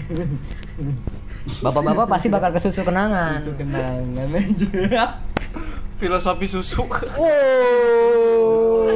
Bapak-bapak 1.59 2.07
pasti 2.07 2.31
bakal 2.31 2.55
ke 2.55 2.61
susu 2.63 2.87
kenangan. 2.87 3.43
kenangan 3.59 4.29
aja 4.39 5.32
Filosofi 6.03 6.51
susu. 6.51 6.83
Oh. 7.15 8.91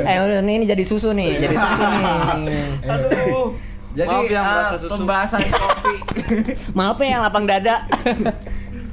Eh 0.00 0.16
udah 0.18 0.40
nih 0.40 0.54
ini 0.56 0.64
jadi 0.64 0.80
susu 0.82 1.12
nih, 1.12 1.36
jadi 1.38 1.52
susu 1.54 1.84
nih. 1.84 2.08
Aduh. 2.88 3.46
jadi 3.90 4.06
Maaf 4.08 4.24
yang 4.24 4.40
eh, 4.40 4.54
merasa 4.54 4.76
susu. 4.78 4.90
pembahasan 4.94 5.40
kopi 5.50 5.94
Maaf 6.78 6.96
ya 6.96 7.06
yang 7.10 7.22
lapang 7.22 7.44
dada. 7.44 7.84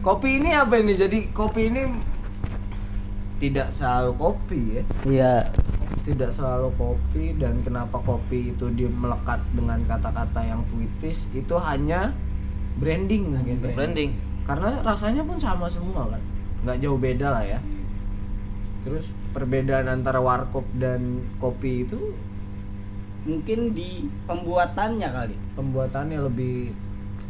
kopi 0.02 0.41
ini 0.41 0.52
apa 0.52 0.76
ini 0.76 0.93
jadi 0.93 1.30
kopi 1.32 1.69
ini 1.69 1.84
tidak 3.38 3.69
selalu 3.71 4.12
kopi 4.17 4.60
ya 4.73 4.84
Iya. 5.06 5.34
tidak 6.02 6.32
selalu 6.32 6.73
kopi 6.76 7.38
dan 7.38 7.62
kenapa 7.62 8.02
kopi 8.02 8.52
itu 8.52 8.65
dia 8.73 8.89
melekat 8.89 9.38
dengan 9.52 9.86
kata-kata 9.86 10.41
yang 10.41 10.65
puitis 10.67 11.30
itu 11.30 11.56
hanya 11.58 12.12
branding 12.76 13.38
mungkin. 13.38 13.56
Branding. 13.62 14.12
Karena 14.47 14.79
rasanya 14.81 15.21
pun 15.21 15.36
sama 15.36 15.67
semua 15.67 16.07
kan 16.07 16.21
nggak 16.60 16.77
jauh 16.79 16.95
beda 16.95 17.27
lah 17.29 17.43
ya 17.45 17.60
terus 18.81 19.03
perbedaan 19.29 19.86
antara 19.86 20.17
warkop 20.17 20.63
dan 20.73 21.19
kopi 21.38 21.83
itu 21.83 21.99
Mungkin 23.19 23.75
di 23.75 24.07
pembuatannya 24.23 25.03
kali. 25.05 25.36
pembuatannya 25.51 26.15
lebih 26.21 26.71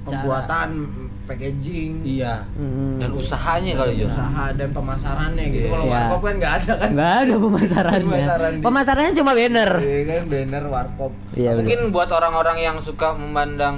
pembuatan 0.05 0.85
packaging 1.25 2.05
Iya. 2.05 2.45
Hmm. 2.53 2.95
Dan 2.95 3.09
usahanya 3.11 3.73
kali 3.75 3.97
Jun. 3.97 4.07
usaha 4.07 4.53
dan 4.53 4.69
pemasarannya 4.71 5.45
gitu 5.49 5.65
Iya. 5.65 5.73
kalau 5.73 5.85
warkop 5.89 6.21
kan 6.21 6.33
nggak 6.37 6.53
ada 6.55 6.73
kan 6.77 6.89
Nggak 6.93 7.13
ada 7.17 7.33
pemasarannya. 7.35 8.05
Pemasaran 8.13 8.51
di- 8.53 8.61
Pemasarannya 8.61 9.13
cuma 9.17 9.31
banner. 9.33 9.71
Iya 9.75 10.01
kan 10.05 10.23
banner 10.29 10.63
warkop 10.69 11.11
Iya. 11.33 11.49
Mungkin 11.57 11.79
buat 11.89 12.09
orang-orang 12.09 12.57
yang 12.61 12.77
suka 12.77 13.07
memandang 13.11 13.75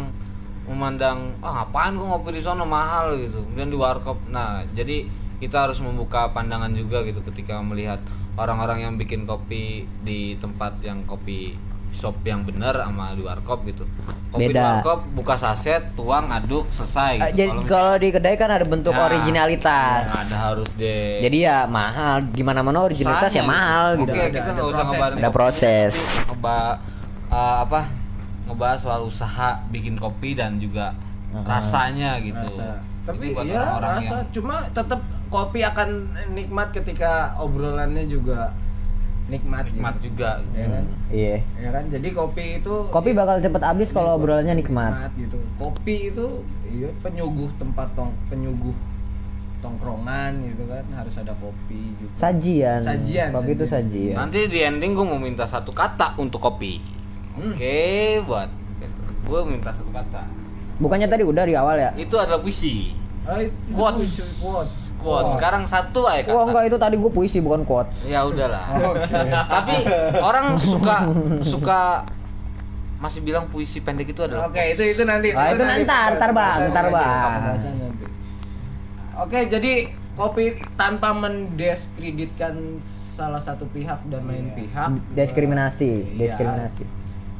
memandang 0.69 1.33
ah 1.41 1.63
apaan 1.63 1.97
gua 1.97 2.15
ngopi 2.15 2.29
di 2.31 2.41
sono 2.41 2.63
mahal 2.63 3.17
gitu. 3.17 3.41
Kemudian 3.41 3.67
di 3.67 3.77
warkop. 3.77 4.17
Nah, 4.27 4.61
jadi 4.71 5.09
kita 5.37 5.65
harus 5.65 5.79
membuka 5.79 6.29
pandangan 6.29 6.69
juga 6.71 7.01
gitu 7.01 7.25
ketika 7.25 7.57
melihat 7.59 7.97
orang-orang 8.35 8.83
yang 8.83 8.93
bikin 8.93 9.23
kopi 9.23 9.83
di 9.99 10.37
tempat 10.37 10.77
yang 10.79 11.01
kopi 11.03 11.55
shop 11.89 12.21
yang 12.21 12.45
benar 12.45 12.77
sama 12.77 13.17
di 13.17 13.25
warkop 13.25 13.65
gitu. 13.65 13.81
Kopi 14.29 14.45
di 14.45 14.53
Beda. 14.53 14.77
warkop 14.77 15.09
buka 15.09 15.33
saset, 15.35 15.81
tuang, 15.95 16.29
aduk, 16.29 16.69
selesai 16.69 17.17
Eh, 17.17 17.33
gitu. 17.33 17.37
jadi 17.39 17.57
kalau 17.65 17.97
di 17.97 18.07
kedai 18.13 18.37
kan 18.37 18.51
ada 18.51 18.61
bentuk 18.61 18.93
Nah, 18.93 19.09
originalitas. 19.09 20.05
nah, 20.05 20.21
ada 20.21 20.37
harus 20.45 20.69
deh. 20.77 21.17
Jadi 21.19 21.37
ya 21.41 21.65
mahal, 21.65 22.29
gimana 22.29 22.61
mana 22.61 22.85
originalitas 22.85 23.33
ya 23.33 23.41
Usahanya 23.41 23.49
mahal 23.49 23.87
gitu. 23.97 24.01
gitu. 24.05 24.11
Oke, 24.11 24.21
Ada- 24.21 24.29
kita 24.29 24.43
ada 24.43 24.51
nggak 24.53 24.67
usah 24.69 24.85
Ada 25.17 25.29
proses. 25.33 25.91
Ngeba 26.29 26.57
eh, 27.27 27.55
apa? 27.65 27.79
Ngebahas 28.49 28.79
soal 28.79 29.01
usaha 29.03 29.49
bikin 29.69 29.95
kopi 29.95 30.33
dan 30.33 30.57
juga 30.57 30.97
rasanya 31.39 32.17
gitu. 32.19 32.35
rasa 32.35 32.81
Ini 33.05 33.07
tapi 33.07 33.25
ya 33.43 33.57
orang-orang 33.57 33.93
rasa 33.95 34.15
yang- 34.15 34.29
cuma 34.31 34.55
tetap 34.67 34.99
kopi 35.27 35.59
akan 35.61 35.89
nikmat 36.29 36.69
ketika 36.71 37.11
obrolannya 37.37 38.05
juga 38.05 38.53
nikmat 39.27 39.65
nikmat 39.67 39.93
gitu. 39.95 40.05
juga. 40.09 40.41
ya 40.51 40.65
kan 40.67 40.83
Iya. 41.07 41.35
ya 41.55 41.69
kan 41.71 41.83
jadi 41.87 42.07
kopi 42.11 42.45
itu 42.59 42.75
Kopi 42.87 43.09
bakal 43.13 43.37
cepet 43.39 43.61
habis 43.63 43.89
kalau 43.89 44.13
obrolannya 44.15 44.53
nikmat. 44.55 44.89
nikmat 44.91 45.11
gitu 45.15 45.39
kopi 45.55 46.09
itu 46.09 46.27
iya 46.67 46.89
penyuguh 46.99 47.49
tempat 47.55 47.93
tong 47.93 48.09
penyuguh 48.25 48.73
tongkrongan 49.59 50.31
gitu 50.45 50.63
kan 50.65 50.85
harus 50.91 51.13
ada 51.15 51.33
kopi 51.35 51.93
juga 51.95 52.13
Sajian. 52.15 52.79
Sajian, 52.79 53.29
Kopi 53.31 53.51
itu 53.51 53.65
sajian. 53.65 53.85
sajian. 53.91 54.15
Nanti 54.17 54.39
di 54.47 54.59
ending 54.59 54.91
gue 54.93 55.03
mau 55.03 55.19
minta 55.19 55.43
satu 55.43 55.69
kata 55.69 56.15
untuk 56.15 56.39
kopi. 56.39 56.79
Hmm. 57.37 57.53
Oke, 57.53 57.79
buat 58.25 58.49
gue 59.29 59.39
minta 59.45 59.69
satu 59.69 59.91
kata. 59.93 60.23
Bukannya 60.79 61.07
tadi 61.11 61.23
udah 61.27 61.43
di 61.43 61.53
awal 61.53 61.75
ya? 61.77 61.91
Itu 61.93 62.15
adalah 62.17 62.39
puisi. 62.41 62.95
Ah, 63.27 63.45
Quotes. 63.69 64.41
quotes 64.41 64.89
Quote. 64.99 65.31
Sekarang 65.39 65.63
satu 65.63 66.03
aja 66.03 66.27
kata. 66.27 66.35
Wah 66.35 66.43
enggak 66.51 66.63
itu 66.67 66.77
tadi 66.77 66.95
gue 66.99 67.11
puisi 67.11 67.37
bukan 67.39 67.63
quotes. 67.63 67.95
Ya 68.03 68.27
udahlah. 68.27 68.67
Tapi 69.55 69.75
orang 70.19 70.59
suka 70.59 70.97
suka 71.47 71.79
masih 72.99 73.23
bilang 73.23 73.47
puisi 73.47 73.79
pendek 73.79 74.11
itu 74.11 74.19
adalah 74.27 74.51
Oke, 74.51 74.75
itu 74.75 74.83
itu 74.83 75.07
nanti. 75.07 75.31
Ah, 75.31 75.55
itu 75.55 75.63
nanti, 75.63 75.87
ntar, 75.87 76.19
ntar, 76.19 76.31
Bang, 76.35 76.59
ntar, 76.75 76.85
Bang. 76.91 77.41
Oke, 79.23 79.47
jadi 79.47 79.87
kopi 80.19 80.59
tanpa 80.75 81.15
mendiskreditkan 81.15 82.83
salah 83.15 83.39
satu 83.39 83.63
pihak 83.71 84.03
dan 84.11 84.27
lain 84.27 84.51
pihak. 84.51 84.99
Diskriminasi, 85.15 85.91
Iya. 86.19 86.35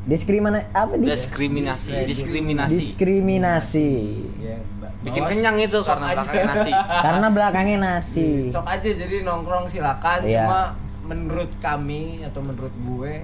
Diskriminasi. 0.10 0.60
Diskrimina 0.60 0.60
apa 0.74 0.94
di? 0.94 1.06
Diskriminasi, 1.06 1.90
diskriminasi. 2.04 2.74
Diskriminasi. 2.74 3.92
Ya, 4.42 4.58
Bikin 5.00 5.24
kenyang 5.24 5.56
itu 5.56 5.80
karena 5.80 6.12
aja. 6.12 6.20
pakai 6.28 6.42
nasi. 6.44 6.72
Karena 7.08 7.28
belakangnya 7.32 7.78
nasi. 7.80 8.30
Sok 8.52 8.68
aja 8.68 8.90
jadi 8.90 9.24
nongkrong 9.24 9.72
silakan. 9.72 10.28
Iya. 10.28 10.44
Cuma 10.44 10.62
menurut 11.08 11.52
kami 11.58 12.20
atau 12.22 12.44
menurut 12.44 12.76
gue, 12.76 13.24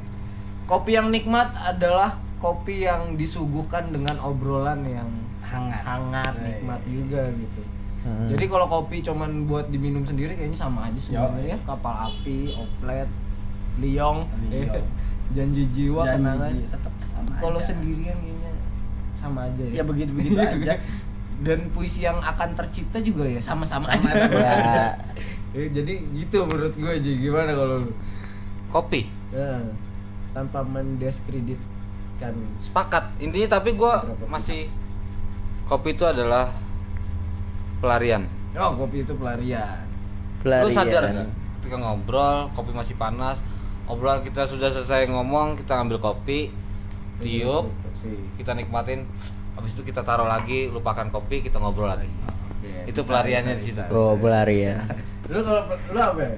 kopi 0.65 0.95
yang 0.95 1.11
nikmat 1.11 1.51
adalah 1.57 2.15
kopi 2.39 2.87
yang 2.87 3.19
disuguhkan 3.19 3.91
dengan 3.91 4.15
obrolan 4.23 4.87
yang 4.87 5.09
Hangat. 5.43 5.83
hangat, 5.83 6.33
Iya, 6.33 6.45
nikmat 6.47 6.81
iya. 6.81 6.89
juga 6.89 7.21
gitu. 7.35 7.61
Hmm. 8.05 8.27
Jadi 8.29 8.45
kalau 8.47 8.65
kopi 8.65 8.97
cuman 9.01 9.29
buat 9.43 9.65
diminum 9.67 10.05
sendiri 10.05 10.33
kayaknya 10.33 10.57
sama 10.57 10.87
aja 10.87 10.99
semuanya 11.01 11.53
ya. 11.53 11.57
Kapal 11.65 11.95
api, 12.07 12.55
oplet, 12.55 13.09
liong, 13.83 14.29
Liong. 14.47 14.85
Janji 15.31 15.63
jiwa 15.67 16.03
Janji 16.03 16.15
kenangan. 16.19 16.51
tetap 16.69 16.93
sama 17.07 17.31
Kalau 17.35 17.59
sendirian 17.59 18.17
kayaknya 18.17 18.51
sama 19.15 19.39
aja 19.43 19.63
ya. 19.63 19.73
ya 19.73 19.83
begitu 19.83 20.11
begitu 20.11 20.37
aja 20.43 20.75
Dan 21.35 21.59
puisi 21.69 21.99
yang 22.01 22.15
akan 22.17 22.55
tercipta 22.55 22.97
juga 22.97 23.25
ya 23.25 23.39
sama-sama 23.39 23.89
aja. 23.89 24.07
Sama-sama 24.07 24.39
Ya. 24.39 24.55
Ya, 25.51 25.71
jadi 25.71 25.93
gitu 26.13 26.43
menurut 26.43 26.71
gue 26.73 26.87
aja 26.89 27.11
gimana 27.11 27.51
kalau 27.51 27.75
lu? 27.83 27.91
Kopi. 28.67 29.07
Ya, 29.31 29.63
tanpa 30.31 30.63
mendiskreditkan 30.63 32.35
Sepakat. 32.61 33.07
Intinya 33.17 33.47
tapi 33.53 33.71
gua 33.71 33.99
masih 34.25 34.67
kopi 35.65 35.91
itu 35.91 36.03
adalah 36.03 36.51
pelarian. 37.77 38.27
oh 38.53 38.71
kopi 38.77 39.01
itu 39.01 39.11
pelarian 39.11 39.83
Lu 40.39 40.69
sadar 40.69 41.03
Pelarian. 41.03 41.13
nggak? 41.17 41.29
Ketika 41.57 41.75
ngobrol, 41.75 42.37
kopi 42.51 42.71
masih 42.71 42.95
panas, 42.95 43.41
obrolan 43.85 44.21
kita 44.25 44.49
sudah 44.49 44.69
selesai 44.73 45.09
ngomong, 45.09 45.61
kita 45.61 45.77
ambil 45.77 45.97
kopi, 46.01 46.49
tiup, 47.21 47.69
kita 48.37 48.51
nikmatin. 48.57 49.05
Habis 49.55 49.71
itu 49.79 49.87
kita 49.87 50.03
taruh 50.03 50.27
lagi, 50.27 50.67
lupakan 50.67 51.07
kopi, 51.09 51.39
kita 51.39 51.57
ngobrol 51.63 51.87
lagi. 51.87 52.11
Oke, 52.59 52.91
Itu 52.91 53.01
bisa, 53.01 53.07
pelariannya 53.07 53.53
bisa, 53.55 53.61
di 53.61 53.65
situ. 53.71 53.81
bisa. 53.81 53.93
Oh, 53.95 54.13
pelarian. 54.19 54.83
Lu 55.31 55.39
kalau 55.41 55.63
lu 55.89 55.97
apa? 55.97 56.21
ya? 56.21 56.37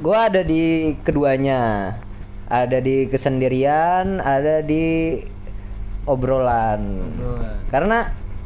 Gua 0.00 0.18
ada 0.32 0.40
di 0.40 0.94
keduanya. 1.04 1.92
Ada 2.50 2.80
di 2.82 3.04
kesendirian, 3.06 4.18
ada 4.24 4.64
di 4.64 5.20
obrolan. 6.08 6.82
Obrolan. 7.14 7.56
Karena 7.70 7.98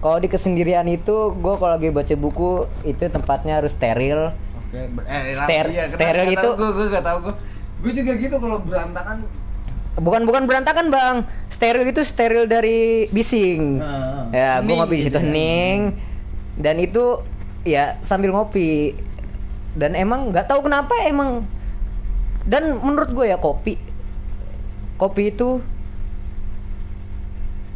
kalau 0.05 0.21
di 0.21 0.29
kesendirian 0.29 0.85
itu 0.91 1.33
gue 1.33 1.55
kalau 1.57 1.81
lagi 1.81 1.89
baca 1.89 2.13
buku 2.13 2.69
itu 2.85 3.01
tempatnya 3.09 3.65
harus 3.65 3.73
steril. 3.73 4.35
Eh, 4.75 5.35
Ster- 5.37 5.71
iya, 5.71 5.85
steril 5.87 6.35
itu- 6.35 6.55
gue 6.55 6.71
gue 6.71 6.87
gak 6.91 7.05
tau 7.05 7.19
gue. 7.23 7.35
Gue 7.81 7.93
juga 7.95 8.13
gitu 8.17 8.37
kalau 8.37 8.59
berantakan. 8.61 9.17
Bukan 9.95 10.23
bukan 10.27 10.43
berantakan 10.45 10.91
bang. 10.91 11.17
Steril 11.49 11.87
itu 11.87 12.03
steril 12.03 12.45
dari 12.45 13.07
bising. 13.09 13.79
Heeh. 13.79 14.23
Ya, 14.35 14.51
gue 14.59 14.75
ngopi 14.75 14.95
di 14.99 15.03
situ 15.07 15.13
gitu 15.13 15.19
ya. 15.19 15.23
hening. 15.23 15.81
Dan 16.57 16.77
itu 16.79 17.23
ya 17.63 17.99
sambil 18.01 18.35
ngopi. 18.35 18.99
Dan 19.75 19.95
emang 19.95 20.35
nggak 20.35 20.47
tahu 20.47 20.67
kenapa 20.67 20.95
emang. 21.03 21.47
Dan 22.43 22.77
menurut 22.77 23.11
gue 23.11 23.27
ya 23.27 23.39
kopi, 23.39 23.79
kopi 24.97 25.31
itu 25.31 25.63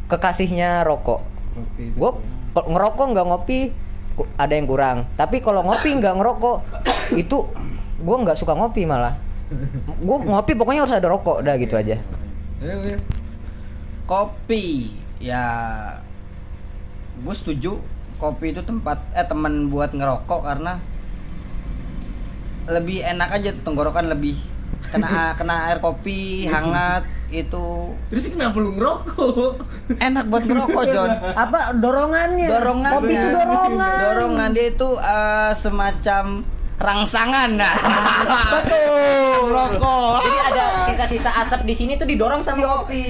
kekasihnya 0.09 0.83
rokok. 0.83 1.21
Gue 1.79 2.11
ngerokok 2.55 3.07
nggak 3.15 3.27
ngopi 3.27 3.59
ada 4.39 4.53
yang 4.55 4.67
kurang. 4.67 5.07
Tapi 5.15 5.39
kalau 5.45 5.63
ngopi 5.63 5.95
nggak 5.95 6.15
ngerokok 6.19 6.57
itu 7.23 7.47
gue 7.99 8.17
nggak 8.25 8.39
suka 8.39 8.57
ngopi 8.57 8.89
malah. 8.89 9.15
Gue 10.03 10.17
ngopi 10.23 10.53
pokoknya 10.57 10.85
harus 10.85 10.97
ada 10.97 11.09
rokok, 11.09 11.41
udah 11.41 11.55
gitu 11.57 11.75
aja. 11.77 11.97
Iya, 12.59 12.75
iya. 12.85 12.99
kopi 14.09 14.91
ya 15.21 15.45
gue 17.23 17.35
setuju 17.37 17.79
kopi 18.19 18.51
itu 18.51 18.63
tempat 18.67 18.99
eh 19.15 19.23
teman 19.23 19.71
buat 19.71 19.95
ngerokok 19.95 20.41
karena 20.43 20.83
lebih 22.67 23.05
enak 23.05 23.29
aja 23.31 23.51
tenggorokan 23.63 24.11
lebih 24.11 24.35
kena 24.91 25.29
kena 25.39 25.71
air 25.71 25.79
kopi 25.79 26.49
hangat 26.51 27.07
itu 27.31 27.69
Terus 28.09 28.25
kenapa 28.27 28.57
lu 28.57 28.73
ngerokok? 28.73 29.53
enak 29.95 30.25
buat 30.27 30.43
ngerokok 30.43 30.83
John 30.87 31.11
Apa 31.31 31.73
dorongannya? 31.73 32.49
dorongan 32.49 32.93
Kopi 32.95 33.13
itu 33.13 33.29
dorongan. 33.31 33.97
dorongan 34.01 34.49
dia 34.51 34.67
itu 34.67 34.89
eh, 34.97 35.53
semacam 35.55 36.25
rangsangan 36.79 37.51
nah 37.53 37.75
Betul. 38.55 39.51
rokok 39.51 40.19
Jadi 40.21 40.39
ada 40.47 40.65
sisa-sisa 40.85 41.31
asap 41.37 41.61
di 41.65 41.75
sini 41.75 41.93
tuh 41.95 42.07
didorong 42.07 42.41
sama 42.41 42.63
kopi. 42.81 43.03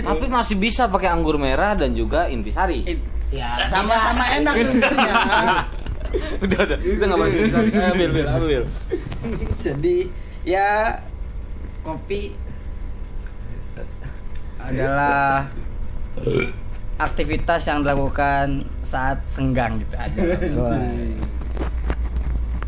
Tapi 0.00 0.24
masih 0.26 0.54
bisa 0.54 0.86
pakai 0.86 1.10
anggur 1.10 1.34
merah 1.34 1.74
dan 1.74 1.92
juga 1.92 2.26
intisari. 2.26 2.86
Ya, 3.28 3.66
sama-sama 3.66 4.24
enak 4.24 4.54
sebenarnya 4.56 5.12
udah 6.44 6.60
udah, 6.64 6.78
kita 6.78 7.04
nggak 7.04 7.18
bahas 7.18 7.34
intisari. 7.34 7.68
Eh, 7.68 7.92
Bil, 7.92 8.10
Bil, 8.10 8.26
apa 8.26 8.40
Bil? 8.40 8.64
jadi 9.58 9.96
ya 10.42 10.68
kopi 11.82 12.32
adalah 14.68 15.48
aktivitas 16.96 17.62
yang 17.64 17.80
dilakukan 17.80 18.46
saat 18.82 19.22
senggang 19.26 19.78
gitu 19.78 19.94
aja 19.94 20.18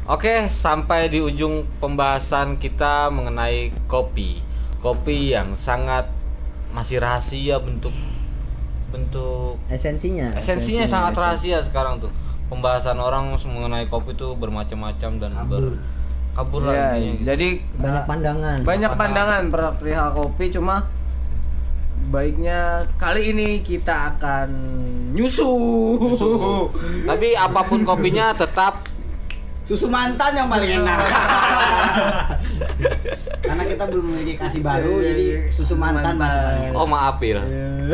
Oke, 0.06 0.50
sampai 0.50 1.06
di 1.06 1.22
ujung 1.22 1.62
pembahasan 1.78 2.58
kita 2.58 3.06
mengenai 3.08 3.70
kopi. 3.86 4.42
Kopi 4.80 5.30
yang 5.30 5.54
sangat 5.54 6.10
masih 6.70 6.98
rahasia 6.98 7.62
bentuk 7.62 7.94
bentuk 8.90 9.54
Esensinya. 9.70 10.34
esensinya 10.34 10.82
sangat 10.82 11.14
rahasia 11.14 11.62
sekarang 11.62 12.02
tuh. 12.02 12.10
Pembahasan 12.50 12.98
orang 12.98 13.38
mengenai 13.38 13.86
kopi 13.86 14.10
tuh 14.12 14.34
bermacam-macam 14.34 15.10
dan 15.20 15.30
ber 15.46 15.78
kabur 16.30 16.62
lah 16.62 16.74
Iya, 16.74 16.82
intinya 16.90 17.10
gitu. 17.12 17.24
jadi 17.24 17.48
Banyak 17.76 18.04
pandangan. 18.06 18.56
banyak 18.62 18.92
pandangan 18.92 19.42
per- 19.46 19.74
perihal 19.78 20.08
kopi 20.10 20.44
cuma 20.50 20.90
baiknya 22.10 22.58
kali 22.98 23.30
ini 23.30 23.62
kita 23.62 24.12
akan 24.12 24.48
nyusu. 25.14 25.46
Susu. 26.18 26.66
Tapi 27.06 27.38
apa 27.38 27.62
pun 27.62 27.86
kopinya 27.86 28.34
tetap 28.34 28.82
susu 29.70 29.86
mantan 29.86 30.34
yang 30.34 30.50
paling 30.50 30.82
enak 30.82 30.98
karena 33.46 33.62
kita 33.62 33.86
belum 33.86 34.02
memiliki 34.02 34.34
kasih 34.34 34.66
baru 34.66 34.98
Iya, 34.98 35.06
jadi 35.14 35.24
iya. 35.30 35.38
susu 35.54 35.78
mantan 35.78 36.18
masih 36.18 36.42
paling 36.42 36.62
enak 36.66 36.74
Oh 36.74 36.86
maaf 36.90 37.14
Bil 37.22 37.38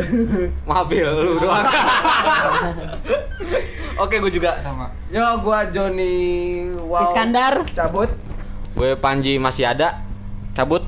Maaf 0.69 0.85
Bil 0.89 1.05
Lu 1.05 1.37
doang 1.37 1.61
Oke 4.01 4.17
gue 4.17 4.31
juga 4.33 4.57
sama 4.57 4.89
Yo, 5.13 5.21
gua 5.45 5.69
Joni 5.69 6.17
Wow. 6.81 7.13
Iskandar. 7.13 7.61
cabut. 7.69 8.09
Gue 8.73 8.97
Panji 8.97 9.37
masih 9.37 9.69
ada 9.69 10.01
Cabut 10.57 10.81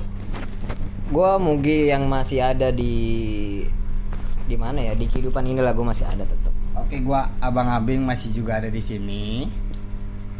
Gua 1.10 1.36
Mugi 1.36 1.90
yang 1.90 2.06
masih 2.06 2.38
ada 2.40 2.70
di 2.70 2.94
di 4.46 4.54
mana 4.54 4.78
ya 4.80 4.94
di 4.94 5.06
kehidupan 5.06 5.42
ini 5.44 5.58
lah 5.58 5.70
gue 5.70 5.82
masih 5.84 6.02
ada 6.04 6.22
tetap. 6.22 6.50
oke 6.72 6.96
gua 7.00 7.30
abang 7.38 7.66
abing 7.68 8.02
masih 8.02 8.30
juga 8.32 8.58
ada 8.58 8.66
di 8.66 8.78
sini 8.78 9.46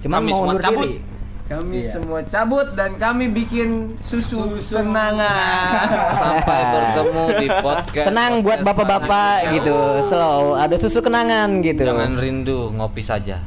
Cuman 0.01 0.19
Kami 0.19 0.31
mau 0.31 0.41
undur 0.49 0.59
cabut. 0.61 0.87
diri. 0.89 0.99
Kami 1.45 1.77
Iya. 1.77 1.91
semua 1.93 2.21
cabut 2.25 2.67
dan 2.73 2.95
kami 2.97 3.27
bikin 3.29 3.69
susu, 4.01 4.55
kenangan. 4.65 5.87
Sampai 6.23 6.61
bertemu 6.65 7.25
di 7.37 7.47
podcast 7.53 8.07
Tenang 8.07 8.33
buat 8.41 8.59
podcast 8.59 8.67
bapak-bapak 8.71 9.11
selanjutnya. 9.37 9.55
gitu. 9.59 9.79
Slow, 10.07 10.43
ada 10.57 10.77
susu 10.79 10.99
kenangan 11.01 11.49
gitu. 11.61 11.83
Jangan 11.85 12.13
rindu 12.17 12.71
ngopi 12.73 13.03
saja 13.03 13.43